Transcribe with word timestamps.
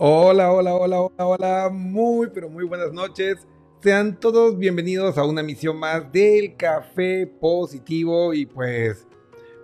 Hola, 0.00 0.52
hola, 0.52 0.76
hola, 0.76 1.00
hola, 1.00 1.26
hola. 1.26 1.70
Muy, 1.72 2.28
pero 2.32 2.48
muy 2.48 2.64
buenas 2.64 2.92
noches. 2.92 3.48
Sean 3.82 4.20
todos 4.20 4.56
bienvenidos 4.56 5.18
a 5.18 5.24
una 5.24 5.40
emisión 5.40 5.76
más 5.76 6.12
del 6.12 6.54
Café 6.54 7.26
Positivo. 7.26 8.32
Y 8.32 8.46
pues, 8.46 9.08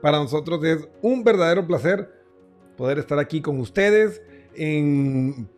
para 0.02 0.18
nosotros 0.18 0.64
es 0.64 0.88
un 1.02 1.22
verdadero 1.22 1.64
placer 1.64 2.10
poder 2.76 2.98
estar 2.98 3.16
aquí 3.20 3.40
con 3.40 3.60
ustedes 3.60 4.22
en 4.56 5.48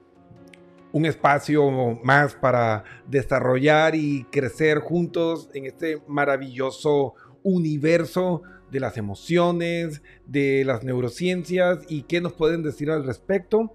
un 0.93 1.07
espacio 1.07 1.99
más 2.05 2.35
para 2.35 2.85
desarrollar 3.07 3.95
y 3.95 4.25
crecer 4.25 4.81
juntos 4.81 5.49
en 5.55 5.65
este 5.65 6.03
maravilloso 6.07 7.15
universo 7.43 8.43
de 8.71 8.81
las 8.81 8.99
emociones, 8.99 10.03
de 10.27 10.65
las 10.67 10.85
neurociencias 10.85 11.79
y 11.89 12.03
qué 12.03 12.21
nos 12.21 12.35
pueden 12.35 12.63
decir 12.63 12.91
al 12.91 13.07
respecto 13.07 13.73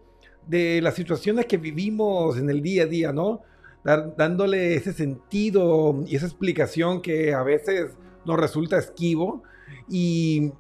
de 0.48 0.82
las 0.82 0.96
situaciones 0.96 1.46
que 1.46 1.58
vivimos 1.58 2.38
en 2.38 2.50
el 2.50 2.62
día 2.62 2.84
a 2.84 2.88
día, 2.88 3.14
¿no? 3.14 3.42
Dándole 3.84 4.76
ese 4.76 4.94
sentido 4.94 6.04
y 6.06 6.16
esa 6.16 6.28
explicación 6.28 7.02
que 7.02 7.34
a 7.34 7.42
veces 7.42 7.98
nos 8.26 8.40
resulta 8.40 8.78
esquivo 8.78 9.44
y 9.90 10.52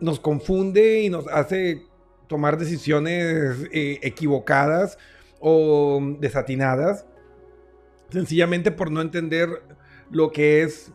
nos 0.00 0.20
confunde 0.20 1.02
y 1.02 1.10
nos 1.10 1.26
hace 1.28 1.86
tomar 2.26 2.58
decisiones 2.58 3.68
eh, 3.72 3.98
equivocadas 4.02 4.98
o 5.40 6.00
desatinadas, 6.20 7.06
sencillamente 8.10 8.70
por 8.70 8.90
no 8.90 9.00
entender 9.00 9.48
lo 10.10 10.30
que 10.30 10.62
es 10.62 10.92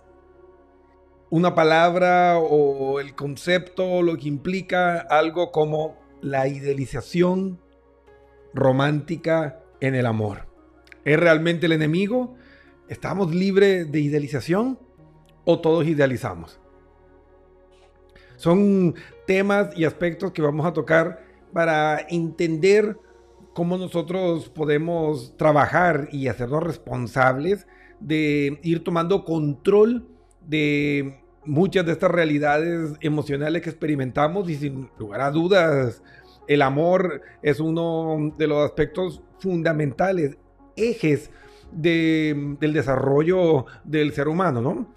una 1.29 1.55
palabra 1.55 2.37
o 2.37 2.99
el 2.99 3.15
concepto, 3.15 4.03
lo 4.03 4.17
que 4.17 4.27
implica 4.27 4.99
algo 4.99 5.51
como 5.51 5.97
la 6.21 6.47
idealización 6.47 7.59
romántica 8.53 9.59
en 9.79 9.95
el 9.95 10.05
amor. 10.05 10.47
¿Es 11.05 11.19
realmente 11.19 11.65
el 11.65 11.73
enemigo? 11.73 12.35
¿Estamos 12.87 13.33
libres 13.33 13.91
de 13.91 13.99
idealización 13.99 14.79
o 15.45 15.59
todos 15.59 15.85
idealizamos? 15.87 16.59
Son 18.35 18.95
temas 19.25 19.77
y 19.77 19.85
aspectos 19.85 20.31
que 20.31 20.41
vamos 20.41 20.65
a 20.65 20.73
tocar 20.73 21.23
para 21.53 22.05
entender 22.09 22.97
cómo 23.53 23.77
nosotros 23.77 24.49
podemos 24.49 25.37
trabajar 25.37 26.09
y 26.11 26.27
hacernos 26.27 26.63
responsables 26.63 27.67
de 27.99 28.59
ir 28.63 28.83
tomando 28.83 29.23
control 29.23 30.07
de 30.41 31.21
muchas 31.45 31.85
de 31.85 31.91
estas 31.91 32.11
realidades 32.11 32.93
emocionales 33.01 33.61
que 33.61 33.69
experimentamos 33.69 34.49
y 34.49 34.55
sin 34.55 34.89
lugar 34.97 35.21
a 35.21 35.31
dudas 35.31 36.01
el 36.47 36.61
amor 36.61 37.21
es 37.41 37.59
uno 37.59 38.33
de 38.37 38.47
los 38.47 38.63
aspectos 38.65 39.21
fundamentales, 39.39 40.37
ejes 40.75 41.29
de- 41.71 42.55
del 42.59 42.73
desarrollo 42.73 43.65
del 43.83 44.13
ser 44.13 44.27
humano, 44.27 44.61
¿no? 44.61 44.87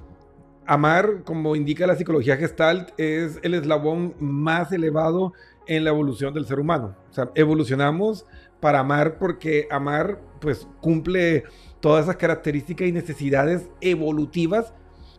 Amar, 0.66 1.22
como 1.24 1.54
indica 1.54 1.86
la 1.86 1.94
psicología 1.94 2.36
gestalt, 2.36 2.90
es 2.98 3.38
el 3.42 3.54
eslabón 3.54 4.14
más 4.18 4.72
elevado 4.72 5.32
en 5.68 5.84
la 5.84 5.90
evolución 5.90 6.34
del 6.34 6.46
ser 6.46 6.58
humano. 6.58 6.96
O 7.10 7.12
sea, 7.12 7.30
evolucionamos 7.34 8.26
para 8.60 8.80
amar 8.80 9.18
porque 9.18 9.68
amar 9.70 10.20
pues 10.40 10.66
cumple 10.80 11.44
todas 11.80 12.04
esas 12.04 12.16
características 12.16 12.88
y 12.88 12.92
necesidades 12.92 13.68
evolutivas 13.80 14.72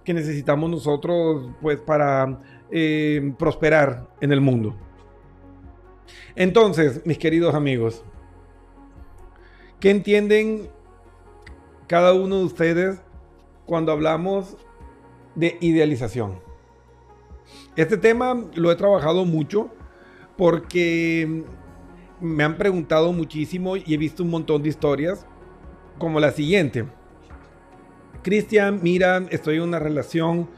que 0.03 0.13
necesitamos 0.13 0.69
nosotros 0.69 1.49
pues 1.61 1.79
para 1.79 2.41
eh, 2.71 3.33
prosperar 3.39 4.09
en 4.21 4.31
el 4.33 4.41
mundo. 4.41 4.75
Entonces, 6.35 7.01
mis 7.05 7.17
queridos 7.17 7.55
amigos, 7.55 8.03
¿qué 9.79 9.89
entienden 9.89 10.69
cada 11.87 12.13
uno 12.13 12.39
de 12.39 12.45
ustedes 12.45 12.99
cuando 13.65 13.91
hablamos 13.91 14.57
de 15.35 15.57
idealización? 15.61 16.39
Este 17.75 17.97
tema 17.97 18.45
lo 18.55 18.71
he 18.71 18.75
trabajado 18.75 19.25
mucho 19.25 19.69
porque 20.37 21.43
me 22.19 22.43
han 22.43 22.57
preguntado 22.57 23.13
muchísimo 23.13 23.77
y 23.77 23.93
he 23.93 23.97
visto 23.97 24.23
un 24.23 24.29
montón 24.29 24.63
de 24.63 24.69
historias 24.69 25.25
como 25.97 26.19
la 26.19 26.31
siguiente. 26.31 26.85
Cristian, 28.23 28.79
mira, 28.81 29.25
estoy 29.29 29.57
en 29.57 29.63
una 29.63 29.79
relación 29.79 30.49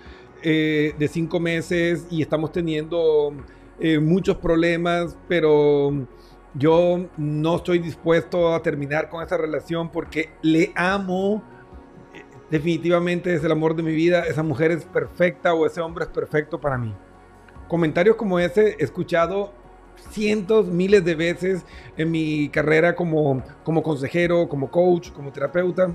eh, 0.42 0.94
de 0.98 1.08
cinco 1.08 1.40
meses 1.40 2.08
y 2.10 2.22
estamos 2.22 2.52
teniendo 2.52 3.34
eh, 3.80 4.00
muchos 4.00 4.38
problemas, 4.38 5.18
pero 5.28 6.08
yo 6.54 7.08
no 7.18 7.56
estoy 7.56 7.80
dispuesto 7.80 8.54
a 8.54 8.62
terminar 8.62 9.10
con 9.10 9.24
esa 9.24 9.38
relación 9.38 9.90
porque 9.90 10.32
le 10.42 10.72
amo. 10.76 11.44
Eh, 12.14 12.24
Definitivamente 12.50 13.34
es 13.34 13.44
el 13.44 13.52
amor 13.52 13.76
de 13.76 13.84
mi 13.84 13.94
vida. 13.94 14.26
Esa 14.26 14.44
mujer 14.44 14.72
es 14.72 14.86
perfecta 14.86 15.54
o 15.54 15.66
ese 15.66 15.82
hombre 15.82 16.06
es 16.06 16.12
perfecto 16.12 16.60
para 16.60 16.78
mí. 16.78 16.94
Comentarios 17.68 18.16
como 18.16 18.40
ese 18.40 18.76
he 18.80 18.84
escuchado 18.84 19.54
cientos, 20.12 20.68
miles 20.68 21.04
de 21.06 21.16
veces 21.16 21.66
en 21.98 22.12
mi 22.12 22.50
carrera 22.50 22.96
como, 22.96 23.44
como 23.64 23.84
consejero, 23.84 24.48
como 24.50 24.72
coach, 24.72 25.12
como 25.12 25.32
terapeuta. 25.32 25.92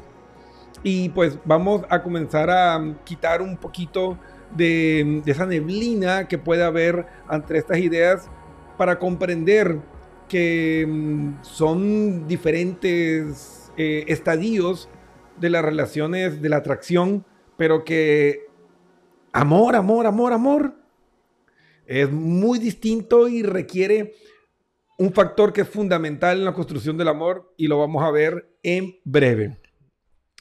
Y 0.82 1.08
pues 1.10 1.38
vamos 1.44 1.82
a 1.88 2.02
comenzar 2.02 2.50
a 2.50 2.94
quitar 3.04 3.40
un 3.42 3.56
poquito 3.56 4.18
de, 4.54 5.22
esa 5.26 5.46
neblina 5.46 6.28
que 6.28 6.38
puede 6.38 6.62
haber 6.62 7.06
ante 7.28 7.58
estas 7.58 7.78
ideas 7.78 8.30
para 8.78 8.98
comprender 8.98 9.80
que 10.28 10.86
mm, 10.88 11.42
son 11.42 12.26
diferentes 12.26 13.72
eh, 13.76 14.04
estadios 14.08 14.88
de 15.38 15.50
las 15.50 15.64
relaciones 15.64 16.40
de 16.40 16.48
la 16.48 16.56
atracción, 16.56 17.24
pero 17.56 17.84
que 17.84 18.46
amor, 19.32 19.76
amor, 19.76 20.06
amor, 20.06 20.32
amor 20.32 20.74
es 21.86 22.10
muy 22.10 22.58
distinto 22.58 23.28
y 23.28 23.42
requiere 23.42 24.14
un 24.96 25.12
factor 25.12 25.52
que 25.52 25.62
es 25.62 25.68
fundamental 25.68 26.38
en 26.38 26.44
la 26.44 26.54
construcción 26.54 26.96
del 26.96 27.08
amor 27.08 27.52
y 27.56 27.66
lo 27.66 27.78
vamos 27.78 28.02
a 28.02 28.10
ver 28.10 28.48
en 28.62 28.96
breve. 29.04 29.58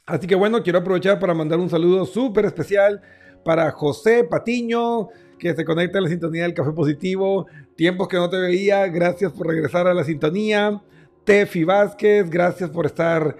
Así 0.05 0.27
que 0.27 0.36
bueno, 0.36 0.62
quiero 0.63 0.79
aprovechar 0.79 1.20
para 1.20 1.34
mandar 1.34 1.60
un 1.60 1.70
saludo 1.70 2.05
súper 2.05 2.46
especial 2.46 3.01
para 3.43 3.71
José 3.71 4.23
Patiño, 4.23 5.09
que 5.38 5.53
se 5.53 5.65
conecta 5.65 6.00
a 6.00 6.01
la 6.01 6.09
sintonía 6.09 6.43
del 6.43 6.53
Café 6.53 6.71
Positivo. 6.71 7.47
Tiempos 7.75 8.07
que 8.07 8.17
no 8.17 8.29
te 8.29 8.38
veía, 8.38 8.88
gracias 8.88 9.31
por 9.31 9.47
regresar 9.47 9.88
a 9.88 9.93
la 9.93 10.03
sintonía. 10.03 10.81
Tefi 11.23 11.63
Vázquez, 11.63 12.29
gracias 12.29 12.69
por 12.69 12.85
estar 12.85 13.35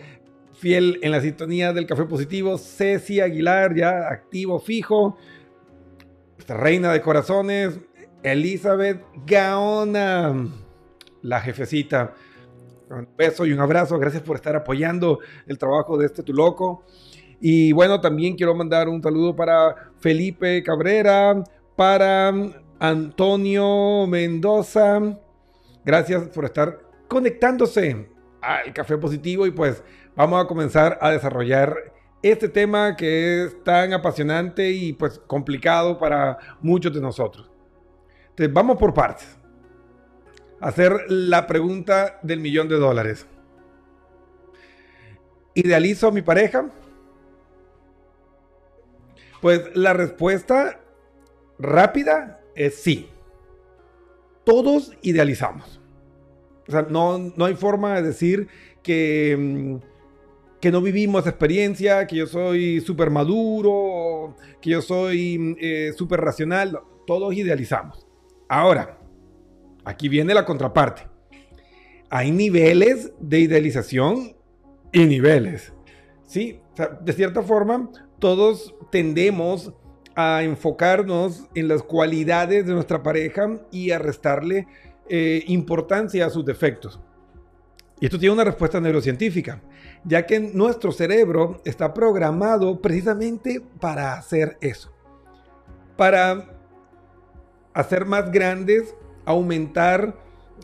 fiel 0.54 1.00
en 1.02 1.12
la 1.12 1.22
sintonía 1.22 1.74
del 1.74 1.86
Café 1.86 2.06
Positivo. 2.06 2.58
Ceci 2.58 3.20
Aguilar, 3.20 3.76
ya 3.76 4.10
activo, 4.10 4.60
fijo. 4.60 5.18
Reina 6.48 6.92
de 6.92 7.02
corazones. 7.02 7.80
Elizabeth 8.24 9.04
Gaona, 9.26 10.48
la 11.22 11.42
jefecita. 11.42 12.14
Un 12.90 13.08
beso 13.18 13.46
y 13.46 13.52
un 13.52 13.60
abrazo. 13.60 14.00
Gracias 14.00 14.24
por 14.24 14.38
estar 14.38 14.56
apoyando 14.56 15.20
el 15.48 15.58
trabajo 15.58 15.98
de 15.98 16.06
este 16.06 16.24
Tu 16.24 16.34
Loco. 16.34 16.86
Y 17.46 17.74
bueno, 17.74 18.00
también 18.00 18.38
quiero 18.38 18.56
mandar 18.56 18.88
un 18.88 19.04
saludo 19.04 19.36
para 19.36 19.92
Felipe 20.00 20.64
Cabrera, 20.64 21.44
para 21.76 22.32
Antonio 22.80 24.08
Mendoza. 24.08 25.20
Gracias 25.84 26.30
por 26.30 26.46
estar 26.46 26.80
conectándose 27.10 28.08
al 28.40 28.72
Café 28.72 28.98
Positivo 28.98 29.46
y 29.46 29.52
pues 29.52 29.84
vamos 30.16 30.42
a 30.42 30.48
comenzar 30.48 30.98
a 31.02 31.12
desarrollar 31.12 31.76
este 32.22 32.48
tema 32.48 32.96
que 32.96 33.44
es 33.44 33.64
tan 33.66 33.92
apasionante 33.92 34.72
y 34.72 34.94
pues 34.94 35.20
complicado 35.28 36.00
para 36.00 36.38
muchos 36.62 36.94
de 36.94 37.02
nosotros. 37.02 37.52
Entonces 38.30 38.54
vamos 38.54 38.78
por 38.78 38.94
partes. 38.94 39.38
Hacer 40.62 40.94
la 41.10 41.46
pregunta 41.46 42.22
del 42.24 42.40
millón 42.40 42.70
de 42.70 42.78
dólares. 42.78 43.28
¿Idealizo 45.54 46.08
a 46.08 46.12
mi 46.12 46.22
pareja? 46.22 46.72
Pues 49.44 49.76
la 49.76 49.92
respuesta 49.92 50.80
rápida 51.60 52.40
es 52.56 52.76
sí. 52.76 53.10
Todos 54.46 54.94
idealizamos. 55.02 55.82
O 56.66 56.72
sea, 56.72 56.84
no, 56.84 57.18
no 57.18 57.44
hay 57.44 57.56
forma 57.56 57.96
de 57.96 58.04
decir 58.04 58.48
que, 58.82 59.36
mm, 59.38 59.76
que 60.62 60.72
no 60.72 60.82
vivimos 60.82 61.28
experiencia, 61.28 62.08
que 62.08 62.16
yo 62.16 62.26
soy 62.26 62.80
súper 62.80 63.10
maduro, 63.10 64.38
que 64.62 64.70
yo 64.70 64.82
soy 64.82 65.58
eh, 65.60 65.92
súper 65.94 66.22
racional. 66.22 66.80
Todos 67.06 67.34
idealizamos. 67.34 68.08
Ahora, 68.48 68.98
aquí 69.84 70.08
viene 70.08 70.34
la 70.34 70.46
contraparte. 70.46 71.02
Hay 72.10 72.32
niveles 72.32 73.12
de 73.20 73.42
idealización 73.42 74.38
y 74.94 75.06
niveles. 75.06 75.74
Sí, 76.26 76.62
de 77.02 77.12
cierta 77.12 77.42
forma, 77.42 77.90
todos 78.24 78.74
tendemos 78.90 79.74
a 80.16 80.44
enfocarnos 80.44 81.44
en 81.56 81.68
las 81.68 81.84
cualidades 81.84 82.66
de 82.66 82.72
nuestra 82.72 83.04
pareja 83.04 83.60
y 83.70 83.92
a 83.92 84.00
restarle 84.00 84.66
eh, 85.10 85.44
importancia 85.48 86.26
a 86.26 86.30
sus 86.30 86.46
defectos. 86.46 87.02
Y 88.00 88.06
esto 88.06 88.18
tiene 88.18 88.32
una 88.32 88.46
respuesta 88.46 88.80
neurocientífica, 88.80 89.62
ya 90.06 90.26
que 90.26 90.40
nuestro 90.40 90.94
cerebro 90.94 91.62
está 91.66 91.94
programado 91.94 92.82
precisamente 92.82 93.62
para 93.82 94.14
hacer 94.14 94.58
eso, 94.62 94.94
para 95.98 96.50
hacer 97.74 98.06
más 98.06 98.32
grandes, 98.32 98.96
aumentar 99.26 100.18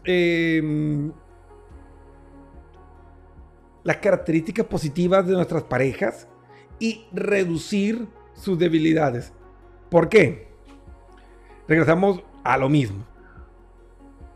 eh, 0.06 1.12
las 3.84 3.98
características 3.98 4.66
positivas 4.66 5.28
de 5.28 5.34
nuestras 5.34 5.64
parejas 5.64 6.29
y 6.80 7.06
reducir 7.12 8.08
sus 8.34 8.58
debilidades. 8.58 9.34
¿Por 9.90 10.10
qué? 10.10 10.48
Regresamos 11.68 12.22
a 12.44 12.58
lo 12.58 12.70
mismo. 12.70 13.06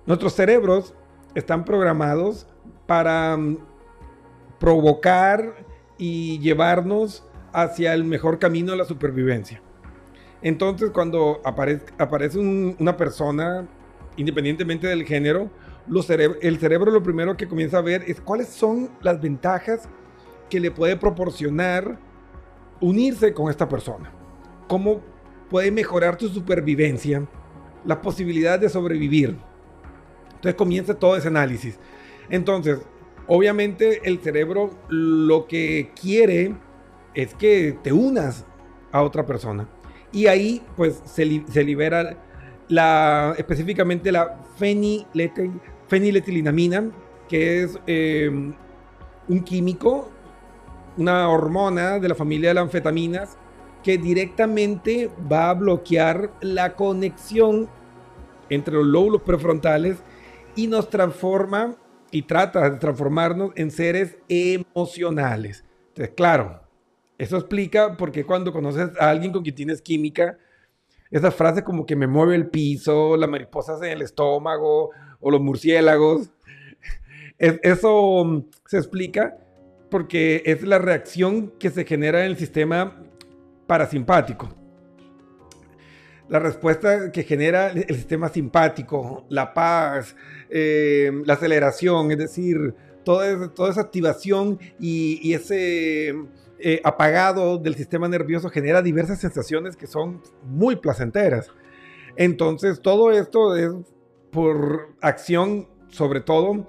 Nuestros 0.06 0.34
cerebros 0.34 0.94
están 1.36 1.64
programados 1.66 2.46
para 2.86 3.38
mm, 3.38 3.58
provocar 4.60 5.66
y 5.98 6.40
llevarnos 6.40 7.24
hacia 7.54 7.94
el 7.94 8.04
mejor 8.04 8.40
camino 8.40 8.72
de 8.72 8.78
la 8.78 8.86
supervivencia. 8.86 9.62
Entonces, 10.42 10.92
cuando 10.92 11.42
apare- 11.44 11.82
aparece 11.98 12.38
un- 12.40 12.76
una 12.80 12.98
persona, 12.98 13.66
independientemente 14.18 14.88
del 14.88 15.06
género, 15.06 15.50
el 16.42 16.58
cerebro 16.60 16.92
lo 16.92 17.04
primero 17.04 17.36
que 17.36 17.48
comienza 17.48 17.78
a 17.78 17.82
ver 17.82 18.04
es 18.08 18.20
cuáles 18.22 18.48
son 18.48 18.90
las 19.02 19.22
ventajas 19.22 19.88
que 20.50 20.60
le 20.60 20.72
puede 20.72 20.96
proporcionar 20.98 21.98
unirse 22.84 23.34
con 23.34 23.50
esta 23.50 23.68
persona. 23.70 24.12
Cómo 24.68 25.02
puede 25.50 25.72
mejorar 25.72 26.18
tu 26.18 26.28
supervivencia, 26.28 27.26
la 27.86 28.02
posibilidad 28.02 28.60
de 28.60 28.70
sobrevivir. 28.70 29.38
Entonces 30.36 30.56
comienza 30.56 30.94
todo 30.94 31.16
ese 31.16 31.30
análisis. 31.30 31.80
Entonces, 32.30 32.80
obviamente 33.28 34.02
el 34.04 34.20
cerebro 34.20 34.72
lo 34.90 35.48
que 35.48 35.92
quiere 36.00 36.56
es 37.14 37.34
que 37.36 37.78
te 37.82 37.94
unas 37.94 38.46
a 38.92 39.02
otra 39.02 39.26
persona. 39.26 39.68
Y 40.12 40.28
ahí 40.28 40.62
pues 40.76 41.02
se, 41.06 41.26
li- 41.26 41.46
se 41.50 41.64
libera 41.64 42.18
específicamente 43.38 44.12
la 44.12 44.44
fenilete- 44.60 45.52
feniletilinamina, 45.88 46.92
que 47.30 47.64
es 47.64 47.80
eh, 47.88 48.30
un 49.28 49.44
químico, 49.44 50.10
una 50.98 51.30
hormona 51.30 52.00
de 52.00 52.10
la 52.10 52.16
familia 52.16 52.50
de 52.50 52.56
las 52.56 52.64
anfetaminas, 52.66 53.38
que 53.84 53.98
directamente 53.98 55.10
va 55.32 55.50
a 55.50 55.54
bloquear 55.54 56.32
la 56.42 56.76
conexión 56.76 57.70
entre 58.50 58.74
los 58.76 58.86
lóbulos 58.86 59.22
prefrontales 59.24 59.98
y 60.56 60.68
nos 60.68 60.90
transforma 60.90 61.76
y 62.12 62.22
trata 62.24 62.70
de 62.70 62.78
transformarnos 62.78 63.52
en 63.56 63.72
seres 63.72 64.18
emocionales. 64.30 65.66
Entonces, 65.90 66.14
claro, 66.16 66.62
eso 67.18 67.38
explica 67.38 67.98
por 67.98 68.12
qué 68.12 68.24
cuando 68.26 68.54
conoces 68.54 68.90
a 69.00 69.10
alguien 69.10 69.32
con 69.32 69.44
quien 69.44 69.56
tienes 69.56 69.82
química, 69.82 70.38
esas 71.12 71.34
frases 71.36 71.64
como 71.64 71.86
que 71.86 71.96
me 71.96 72.08
mueve 72.08 72.36
el 72.36 72.48
piso, 72.50 73.18
las 73.18 73.30
mariposas 73.30 73.82
en 73.82 73.92
el 73.92 74.02
estómago 74.02 74.92
o 75.20 75.32
los 75.32 75.42
murciélagos, 75.42 76.30
es- 77.38 77.60
eso 77.64 78.24
mm, 78.26 78.44
se 78.66 78.78
explica 78.78 79.38
porque 79.94 80.42
es 80.48 80.64
la 80.64 80.80
reacción 80.80 81.54
que 81.60 81.70
se 81.70 81.86
genera 81.86 82.22
en 82.26 82.32
el 82.32 82.36
sistema 82.36 83.00
parasimpático. 83.68 84.50
La 86.28 86.40
respuesta 86.40 87.12
que 87.12 87.22
genera 87.22 87.68
el 87.70 87.96
sistema 87.96 88.28
simpático, 88.30 89.28
la 89.30 89.54
paz, 89.54 90.16
eh, 90.50 91.12
la 91.26 91.36
aceleración, 91.36 92.10
es 92.10 92.18
decir, 92.18 92.74
toda, 93.04 93.52
esa- 93.70 93.82
activación 93.82 94.58
y, 94.80 95.20
y 95.22 95.36
ese 95.36 96.16
eh, 96.58 96.82
apagado 96.84 97.60
del 97.60 97.76
sistema 97.76 98.08
nervioso 98.08 98.50
genera 98.50 98.82
diversas 98.82 99.20
sensaciones 99.20 99.76
que 99.76 99.86
son 99.86 100.24
muy 100.44 100.76
placenteras. 100.76 101.52
Entonces, 102.16 102.82
todo 102.82 103.12
esto 103.12 103.56
es 103.56 103.70
por 104.32 104.96
acción, 105.02 105.68
sobre 105.90 106.20
todo, 106.20 106.66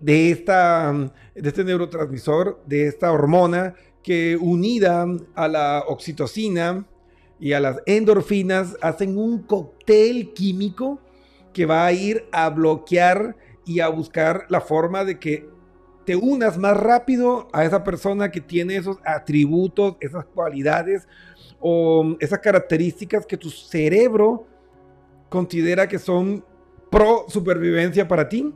de, 0.00 0.30
esta, 0.30 0.92
de 1.34 1.48
este 1.48 1.64
neurotransmisor, 1.64 2.62
de 2.66 2.86
esta 2.88 3.12
hormona 3.12 3.74
que 4.02 4.36
unida 4.40 5.06
a 5.34 5.48
la 5.48 5.84
oxitocina 5.86 6.86
y 7.38 7.52
a 7.52 7.60
las 7.60 7.78
endorfinas 7.86 8.76
hacen 8.80 9.16
un 9.18 9.42
cóctel 9.42 10.32
químico 10.32 11.00
que 11.52 11.66
va 11.66 11.86
a 11.86 11.92
ir 11.92 12.26
a 12.32 12.48
bloquear 12.48 13.36
y 13.64 13.80
a 13.80 13.88
buscar 13.88 14.46
la 14.48 14.60
forma 14.60 15.04
de 15.04 15.18
que 15.18 15.48
te 16.04 16.16
unas 16.16 16.56
más 16.56 16.76
rápido 16.76 17.48
a 17.52 17.64
esa 17.64 17.84
persona 17.84 18.30
que 18.30 18.40
tiene 18.40 18.76
esos 18.76 18.96
atributos, 19.04 19.96
esas 20.00 20.24
cualidades 20.24 21.06
o 21.60 22.16
esas 22.20 22.38
características 22.38 23.26
que 23.26 23.36
tu 23.36 23.50
cerebro 23.50 24.46
considera 25.28 25.86
que 25.86 25.98
son 25.98 26.44
pro 26.90 27.26
supervivencia 27.28 28.08
para 28.08 28.28
ti 28.28 28.52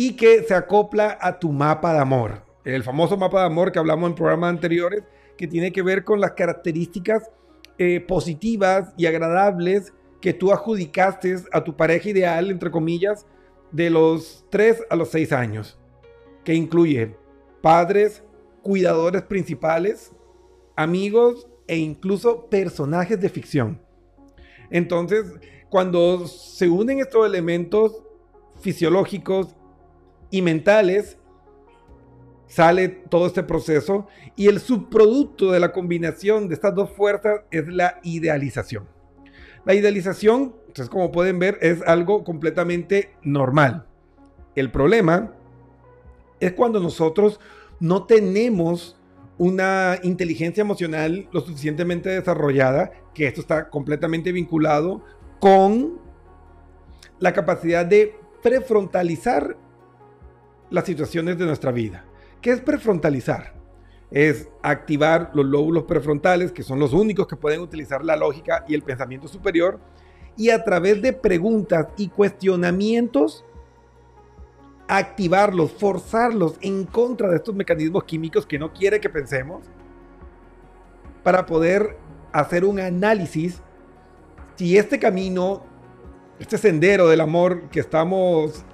y 0.00 0.12
que 0.12 0.44
se 0.44 0.54
acopla 0.54 1.18
a 1.20 1.40
tu 1.40 1.50
mapa 1.50 1.92
de 1.92 1.98
amor. 1.98 2.44
El 2.64 2.84
famoso 2.84 3.16
mapa 3.16 3.40
de 3.40 3.46
amor 3.46 3.72
que 3.72 3.80
hablamos 3.80 4.08
en 4.08 4.14
programas 4.14 4.50
anteriores, 4.50 5.02
que 5.36 5.48
tiene 5.48 5.72
que 5.72 5.82
ver 5.82 6.04
con 6.04 6.20
las 6.20 6.34
características 6.34 7.28
eh, 7.78 7.98
positivas 7.98 8.94
y 8.96 9.06
agradables 9.06 9.92
que 10.20 10.32
tú 10.32 10.52
adjudicaste 10.52 11.38
a 11.50 11.64
tu 11.64 11.76
pareja 11.76 12.10
ideal, 12.10 12.48
entre 12.48 12.70
comillas, 12.70 13.26
de 13.72 13.90
los 13.90 14.46
3 14.50 14.84
a 14.88 14.94
los 14.94 15.08
6 15.08 15.32
años, 15.32 15.80
que 16.44 16.54
incluye 16.54 17.16
padres, 17.60 18.22
cuidadores 18.62 19.22
principales, 19.22 20.12
amigos 20.76 21.48
e 21.66 21.76
incluso 21.76 22.46
personajes 22.48 23.20
de 23.20 23.30
ficción. 23.30 23.82
Entonces, 24.70 25.24
cuando 25.68 26.28
se 26.28 26.68
unen 26.68 27.00
estos 27.00 27.26
elementos 27.26 28.04
fisiológicos 28.60 29.56
y 30.30 30.42
mentales, 30.42 31.18
sale 32.46 32.88
todo 32.88 33.26
este 33.26 33.42
proceso 33.42 34.06
y 34.36 34.48
el 34.48 34.60
subproducto 34.60 35.52
de 35.52 35.60
la 35.60 35.72
combinación 35.72 36.48
de 36.48 36.54
estas 36.54 36.74
dos 36.74 36.90
fuerzas 36.90 37.42
es 37.50 37.68
la 37.68 38.00
idealización. 38.02 38.88
La 39.64 39.74
idealización, 39.74 40.54
entonces 40.66 40.88
como 40.88 41.12
pueden 41.12 41.38
ver, 41.38 41.58
es 41.60 41.82
algo 41.82 42.24
completamente 42.24 43.10
normal. 43.22 43.86
El 44.54 44.70
problema 44.70 45.34
es 46.40 46.52
cuando 46.52 46.80
nosotros 46.80 47.38
no 47.80 48.04
tenemos 48.04 48.98
una 49.36 49.98
inteligencia 50.02 50.62
emocional 50.62 51.28
lo 51.32 51.40
suficientemente 51.42 52.08
desarrollada, 52.08 52.90
que 53.14 53.26
esto 53.26 53.40
está 53.40 53.68
completamente 53.68 54.32
vinculado 54.32 55.02
con 55.38 56.00
la 57.20 57.32
capacidad 57.32 57.86
de 57.86 58.16
prefrontalizar 58.42 59.56
las 60.70 60.84
situaciones 60.84 61.38
de 61.38 61.46
nuestra 61.46 61.72
vida. 61.72 62.04
¿Qué 62.40 62.50
es 62.50 62.60
prefrontalizar? 62.60 63.54
Es 64.10 64.48
activar 64.62 65.30
los 65.34 65.46
lóbulos 65.46 65.84
prefrontales, 65.84 66.52
que 66.52 66.62
son 66.62 66.78
los 66.78 66.92
únicos 66.92 67.26
que 67.26 67.36
pueden 67.36 67.60
utilizar 67.60 68.04
la 68.04 68.16
lógica 68.16 68.64
y 68.68 68.74
el 68.74 68.82
pensamiento 68.82 69.28
superior, 69.28 69.78
y 70.36 70.50
a 70.50 70.62
través 70.64 71.02
de 71.02 71.12
preguntas 71.12 71.88
y 71.96 72.08
cuestionamientos, 72.08 73.44
activarlos, 74.86 75.72
forzarlos 75.72 76.56
en 76.60 76.84
contra 76.84 77.28
de 77.28 77.36
estos 77.36 77.54
mecanismos 77.54 78.04
químicos 78.04 78.46
que 78.46 78.58
no 78.58 78.72
quiere 78.72 79.00
que 79.00 79.10
pensemos, 79.10 79.64
para 81.22 81.44
poder 81.44 81.98
hacer 82.32 82.64
un 82.64 82.78
análisis 82.78 83.60
si 84.58 84.76
este 84.76 84.98
camino, 84.98 85.62
este 86.40 86.58
sendero 86.58 87.08
del 87.08 87.20
amor 87.20 87.68
que 87.68 87.80
estamos 87.80 88.64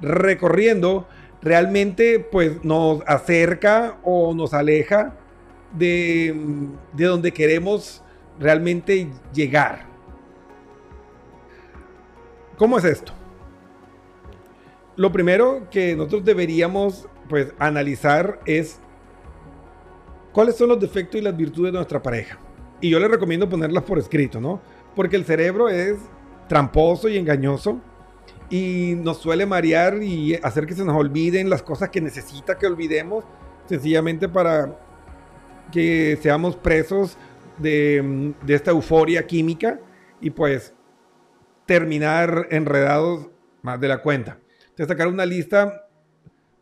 recorriendo, 0.00 1.06
realmente 1.42 2.20
pues 2.20 2.64
nos 2.64 3.02
acerca 3.06 3.98
o 4.02 4.34
nos 4.34 4.54
aleja 4.54 5.14
de, 5.72 6.34
de 6.92 7.04
donde 7.04 7.32
queremos 7.32 8.02
realmente 8.38 9.08
llegar. 9.32 9.86
¿Cómo 12.56 12.78
es 12.78 12.84
esto? 12.84 13.12
Lo 14.96 15.12
primero 15.12 15.68
que 15.70 15.94
nosotros 15.94 16.24
deberíamos 16.24 17.08
pues 17.28 17.52
analizar 17.58 18.40
es 18.46 18.80
cuáles 20.32 20.56
son 20.56 20.70
los 20.70 20.80
defectos 20.80 21.20
y 21.20 21.22
las 21.22 21.36
virtudes 21.36 21.72
de 21.72 21.78
nuestra 21.78 22.02
pareja. 22.02 22.38
Y 22.80 22.90
yo 22.90 22.98
les 22.98 23.10
recomiendo 23.10 23.48
ponerlas 23.48 23.84
por 23.84 23.98
escrito, 23.98 24.40
¿no? 24.40 24.60
Porque 24.96 25.16
el 25.16 25.24
cerebro 25.24 25.68
es 25.68 25.98
tramposo 26.48 27.08
y 27.08 27.16
engañoso 27.16 27.80
y 28.50 28.94
nos 28.96 29.18
suele 29.18 29.46
marear 29.46 30.02
y 30.02 30.34
hacer 30.36 30.66
que 30.66 30.74
se 30.74 30.84
nos 30.84 30.96
olviden 30.96 31.50
las 31.50 31.62
cosas 31.62 31.90
que 31.90 32.00
necesita 32.00 32.56
que 32.56 32.66
olvidemos, 32.66 33.24
sencillamente 33.66 34.28
para 34.28 34.78
que 35.70 36.18
seamos 36.22 36.56
presos 36.56 37.18
de, 37.58 38.34
esta 38.46 38.70
euforia 38.70 39.26
química 39.26 39.80
y 40.20 40.30
pues 40.30 40.74
terminar 41.66 42.46
enredados 42.50 43.28
más 43.62 43.80
de 43.80 43.88
la 43.88 44.00
cuenta. 44.00 44.38
Entonces 44.62 44.88
sacar 44.88 45.08
una 45.08 45.26
lista 45.26 45.86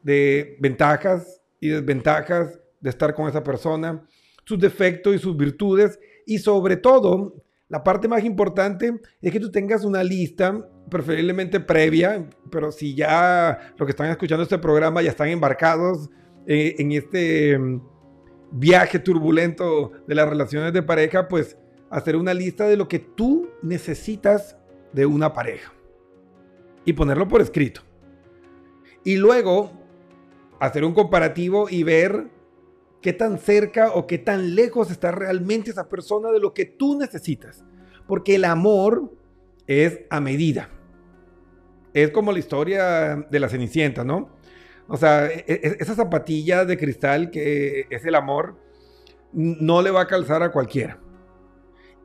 de 0.02 0.56
ventajas 0.60 1.40
y 1.60 1.68
desventajas 1.68 2.58
de 2.80 2.90
estar 2.90 3.14
con 3.14 3.28
esa 3.28 3.44
persona, 3.44 4.04
sus 4.44 4.58
defectos 4.58 5.14
y 5.14 5.18
sus 5.18 5.36
virtudes 5.36 5.98
y 6.26 6.38
sobre 6.38 6.76
todo 6.76 7.34
la 7.68 7.82
parte 7.82 8.06
más 8.06 8.24
importante 8.24 9.00
es 9.20 9.32
que 9.32 9.40
tú 9.40 9.50
tengas 9.50 9.84
una 9.84 10.04
lista, 10.04 10.68
preferiblemente 10.88 11.58
previa, 11.58 12.28
pero 12.50 12.70
si 12.70 12.94
ya 12.94 13.74
los 13.76 13.86
que 13.86 13.90
están 13.90 14.10
escuchando 14.10 14.44
este 14.44 14.58
programa 14.58 15.02
ya 15.02 15.10
están 15.10 15.28
embarcados 15.28 16.08
eh, 16.46 16.76
en 16.78 16.92
este 16.92 17.58
mm, 17.58 17.80
viaje 18.52 19.00
turbulento 19.00 19.92
de 20.06 20.14
las 20.14 20.28
relaciones 20.28 20.72
de 20.72 20.82
pareja, 20.82 21.26
pues 21.26 21.58
hacer 21.90 22.14
una 22.16 22.34
lista 22.34 22.68
de 22.68 22.76
lo 22.76 22.86
que 22.86 23.00
tú 23.00 23.48
necesitas 23.62 24.56
de 24.92 25.06
una 25.06 25.32
pareja 25.32 25.72
y 26.84 26.92
ponerlo 26.92 27.26
por 27.26 27.40
escrito. 27.40 27.80
Y 29.02 29.16
luego 29.16 29.72
hacer 30.60 30.84
un 30.84 30.94
comparativo 30.94 31.68
y 31.68 31.82
ver 31.82 32.28
qué 33.06 33.12
tan 33.12 33.38
cerca 33.38 33.92
o 33.94 34.08
qué 34.08 34.18
tan 34.18 34.56
lejos 34.56 34.90
está 34.90 35.12
realmente 35.12 35.70
esa 35.70 35.88
persona 35.88 36.32
de 36.32 36.40
lo 36.40 36.52
que 36.52 36.64
tú 36.64 36.98
necesitas. 36.98 37.64
Porque 38.08 38.34
el 38.34 38.44
amor 38.44 39.12
es 39.68 40.00
a 40.10 40.20
medida. 40.20 40.70
Es 41.94 42.10
como 42.10 42.32
la 42.32 42.40
historia 42.40 43.14
de 43.30 43.38
la 43.38 43.48
Cenicienta, 43.48 44.02
¿no? 44.02 44.36
O 44.88 44.96
sea, 44.96 45.26
e- 45.28 45.44
e- 45.46 45.76
esa 45.78 45.94
zapatilla 45.94 46.64
de 46.64 46.76
cristal 46.76 47.30
que 47.30 47.86
es 47.90 48.04
el 48.04 48.16
amor, 48.16 48.56
no 49.32 49.82
le 49.82 49.92
va 49.92 50.00
a 50.00 50.06
calzar 50.08 50.42
a 50.42 50.50
cualquiera. 50.50 50.98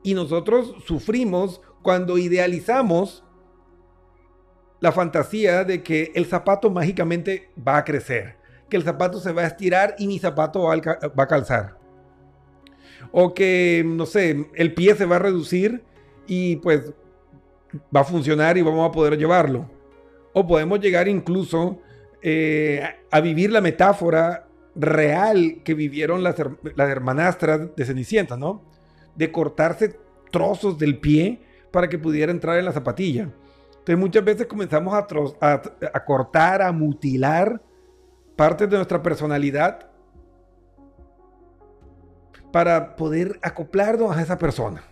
Y 0.04 0.14
nosotros 0.14 0.76
sufrimos 0.86 1.62
cuando 1.82 2.16
idealizamos 2.16 3.24
la 4.78 4.92
fantasía 4.92 5.64
de 5.64 5.82
que 5.82 6.12
el 6.14 6.26
zapato 6.26 6.70
mágicamente 6.70 7.50
va 7.58 7.78
a 7.78 7.84
crecer, 7.84 8.36
que 8.72 8.78
el 8.78 8.84
zapato 8.84 9.20
se 9.20 9.32
va 9.32 9.42
a 9.42 9.48
estirar 9.48 9.96
y 9.98 10.06
mi 10.06 10.18
zapato 10.18 10.62
va 10.62 10.72
a, 10.72 11.26
calzar. 11.26 11.76
O 13.10 13.34
que, 13.34 13.84
no 13.86 14.06
sé, 14.06 14.46
el 14.54 14.72
pie 14.72 14.94
se 14.94 15.04
va 15.04 15.16
a 15.16 15.18
reducir 15.18 15.84
y 16.26 16.56
pues 16.56 16.90
va 17.94 18.00
a 18.00 18.04
funcionar 18.04 18.56
y 18.56 18.62
vamos 18.62 18.88
a 18.88 18.90
poder 18.90 19.18
llevarlo. 19.18 19.70
O 20.32 20.46
podemos 20.46 20.80
llegar 20.80 21.06
incluso 21.06 21.80
eh, 22.22 22.82
a 23.10 23.20
vivir 23.20 23.52
la 23.52 23.60
metáfora 23.60 24.48
real 24.74 25.60
que 25.62 25.74
vivieron 25.74 26.22
las, 26.22 26.36
las 26.74 26.88
hermanastras 26.88 27.76
de 27.76 27.84
Cenicienta, 27.84 28.38
¿no? 28.38 28.62
De 29.14 29.30
cortarse 29.30 29.98
trozos 30.30 30.78
del 30.78 30.98
pie 30.98 31.42
para 31.70 31.90
que 31.90 31.98
pudiera 31.98 32.32
entrar 32.32 32.58
en 32.58 32.64
la 32.64 32.72
zapatilla. 32.72 33.28
Entonces 33.70 33.98
muchas 33.98 34.24
veces 34.24 34.46
comenzamos 34.46 34.94
a 34.94 36.02
cortar, 36.06 36.62
a 36.62 36.72
mutilar 36.72 37.60
partes 38.36 38.68
de 38.68 38.76
nuestra 38.76 39.02
personalidad 39.02 39.88
para 42.52 42.96
poder 42.96 43.38
acoplarnos 43.42 44.16
a 44.16 44.22
esa 44.22 44.38
persona. 44.38 44.82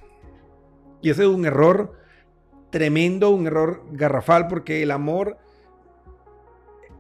Y 1.03 1.11
ese 1.11 1.23
es 1.23 1.29
un 1.29 1.45
error 1.45 1.99
tremendo, 2.71 3.31
un 3.31 3.47
error 3.47 3.85
garrafal, 3.93 4.49
porque 4.49 4.83
el 4.83 4.91
amor 4.91 5.39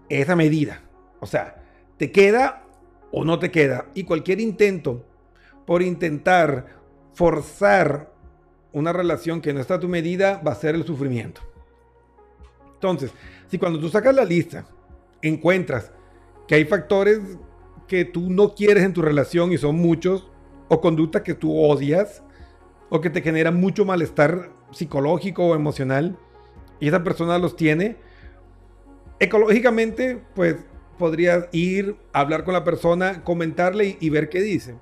es 0.08 0.28
a 0.28 0.36
medida. 0.36 0.82
O 1.20 1.26
sea, 1.26 1.62
te 1.96 2.12
queda 2.12 2.64
o 3.12 3.24
no 3.24 3.38
te 3.38 3.50
queda. 3.50 3.86
Y 3.94 4.04
cualquier 4.04 4.40
intento 4.40 5.04
por 5.66 5.82
intentar 5.82 6.66
forzar 7.14 8.12
una 8.72 8.92
relación 8.92 9.40
que 9.40 9.52
no 9.52 9.60
está 9.60 9.74
a 9.74 9.80
tu 9.80 9.88
medida 9.88 10.40
va 10.46 10.52
a 10.52 10.56
ser 10.56 10.74
el 10.74 10.84
sufrimiento. 10.84 11.40
Entonces, 12.74 13.12
si 13.48 13.58
cuando 13.58 13.78
tú 13.78 13.88
sacas 13.88 14.14
la 14.14 14.24
lista 14.24 14.64
encuentras 15.22 15.92
que 16.50 16.56
hay 16.56 16.64
factores 16.64 17.20
que 17.86 18.04
tú 18.04 18.28
no 18.28 18.56
quieres 18.56 18.82
en 18.82 18.92
tu 18.92 19.02
relación 19.02 19.52
y 19.52 19.56
son 19.56 19.76
muchos, 19.76 20.28
o 20.66 20.80
conductas 20.80 21.22
que 21.22 21.34
tú 21.34 21.56
odias, 21.56 22.24
o 22.88 23.00
que 23.00 23.08
te 23.08 23.22
generan 23.22 23.54
mucho 23.54 23.84
malestar 23.84 24.50
psicológico 24.72 25.46
o 25.46 25.54
emocional, 25.54 26.18
y 26.80 26.88
esa 26.88 27.04
persona 27.04 27.38
los 27.38 27.54
tiene, 27.54 27.98
ecológicamente, 29.20 30.20
pues 30.34 30.56
podrías 30.98 31.46
ir, 31.52 31.94
hablar 32.12 32.42
con 32.42 32.54
la 32.54 32.64
persona, 32.64 33.22
comentarle 33.22 33.96
y, 34.00 34.10
ver 34.10 34.28
qué 34.28 34.40
dice. 34.40 34.74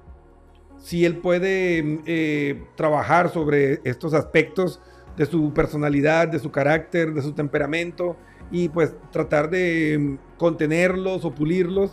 Si 0.79 1.05
él 1.05 1.19
puede 1.19 2.01
eh, 2.07 2.65
trabajar 2.77 3.29
sobre 3.29 3.83
estos 3.85 4.15
aspectos 4.15 4.81
de 5.19 5.27
su 5.27 5.53
personalidad, 5.53 6.29
de 6.29 6.39
su 6.39 6.51
carácter, 6.51 7.13
de 7.13 7.21
su 7.21 7.33
temperamento, 7.33 8.17
y 8.51 8.69
pues 8.69 8.95
tratar 9.11 9.51
de 9.51 9.99
mm, 9.99 10.37
contenerlos 10.37 11.25
o 11.25 11.35
pulirlos. 11.35 11.93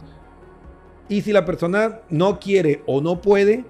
Y 1.08 1.22
si 1.22 1.32
la 1.32 1.46
persona 1.46 2.02
no 2.10 2.40
quiere 2.40 2.82
o 2.88 3.02
no 3.02 3.22
puede, 3.22 3.66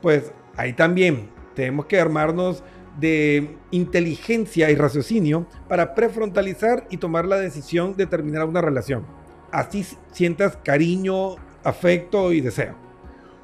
pues 0.00 0.32
ahí 0.56 0.72
también 0.72 1.30
tenemos 1.54 1.86
que 1.86 2.00
armarnos 2.00 2.62
de 3.00 3.56
inteligencia 3.70 4.70
y 4.70 4.74
raciocinio 4.74 5.46
para 5.68 5.94
prefrontalizar 5.94 6.86
y 6.90 6.96
tomar 6.96 7.26
la 7.26 7.36
decisión 7.36 7.96
de 7.96 8.06
terminar 8.06 8.44
una 8.44 8.60
relación. 8.60 9.06
Así 9.50 9.86
sientas 10.12 10.56
cariño, 10.56 11.36
afecto 11.64 12.32
y 12.32 12.40
deseo. 12.40 12.74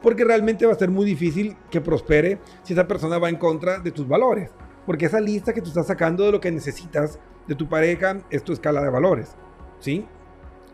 Porque 0.02 0.24
realmente 0.24 0.66
va 0.66 0.72
a 0.72 0.78
ser 0.78 0.90
muy 0.90 1.06
difícil 1.06 1.56
que 1.70 1.80
prospere 1.80 2.38
si 2.62 2.74
esa 2.74 2.86
persona 2.86 3.18
va 3.18 3.30
en 3.30 3.36
contra 3.36 3.78
de 3.78 3.90
tus 3.90 4.06
valores. 4.06 4.50
Porque 4.86 5.06
esa 5.06 5.20
lista 5.20 5.54
que 5.54 5.62
tú 5.62 5.68
estás 5.68 5.86
sacando 5.86 6.24
de 6.24 6.32
lo 6.32 6.40
que 6.40 6.50
necesitas 6.50 7.18
de 7.46 7.54
tu 7.54 7.68
pareja 7.68 8.18
es 8.30 8.42
tu 8.42 8.52
escala 8.52 8.82
de 8.82 8.90
valores. 8.90 9.36
¿Sí? 9.80 10.06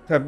O 0.04 0.06
sea, 0.06 0.26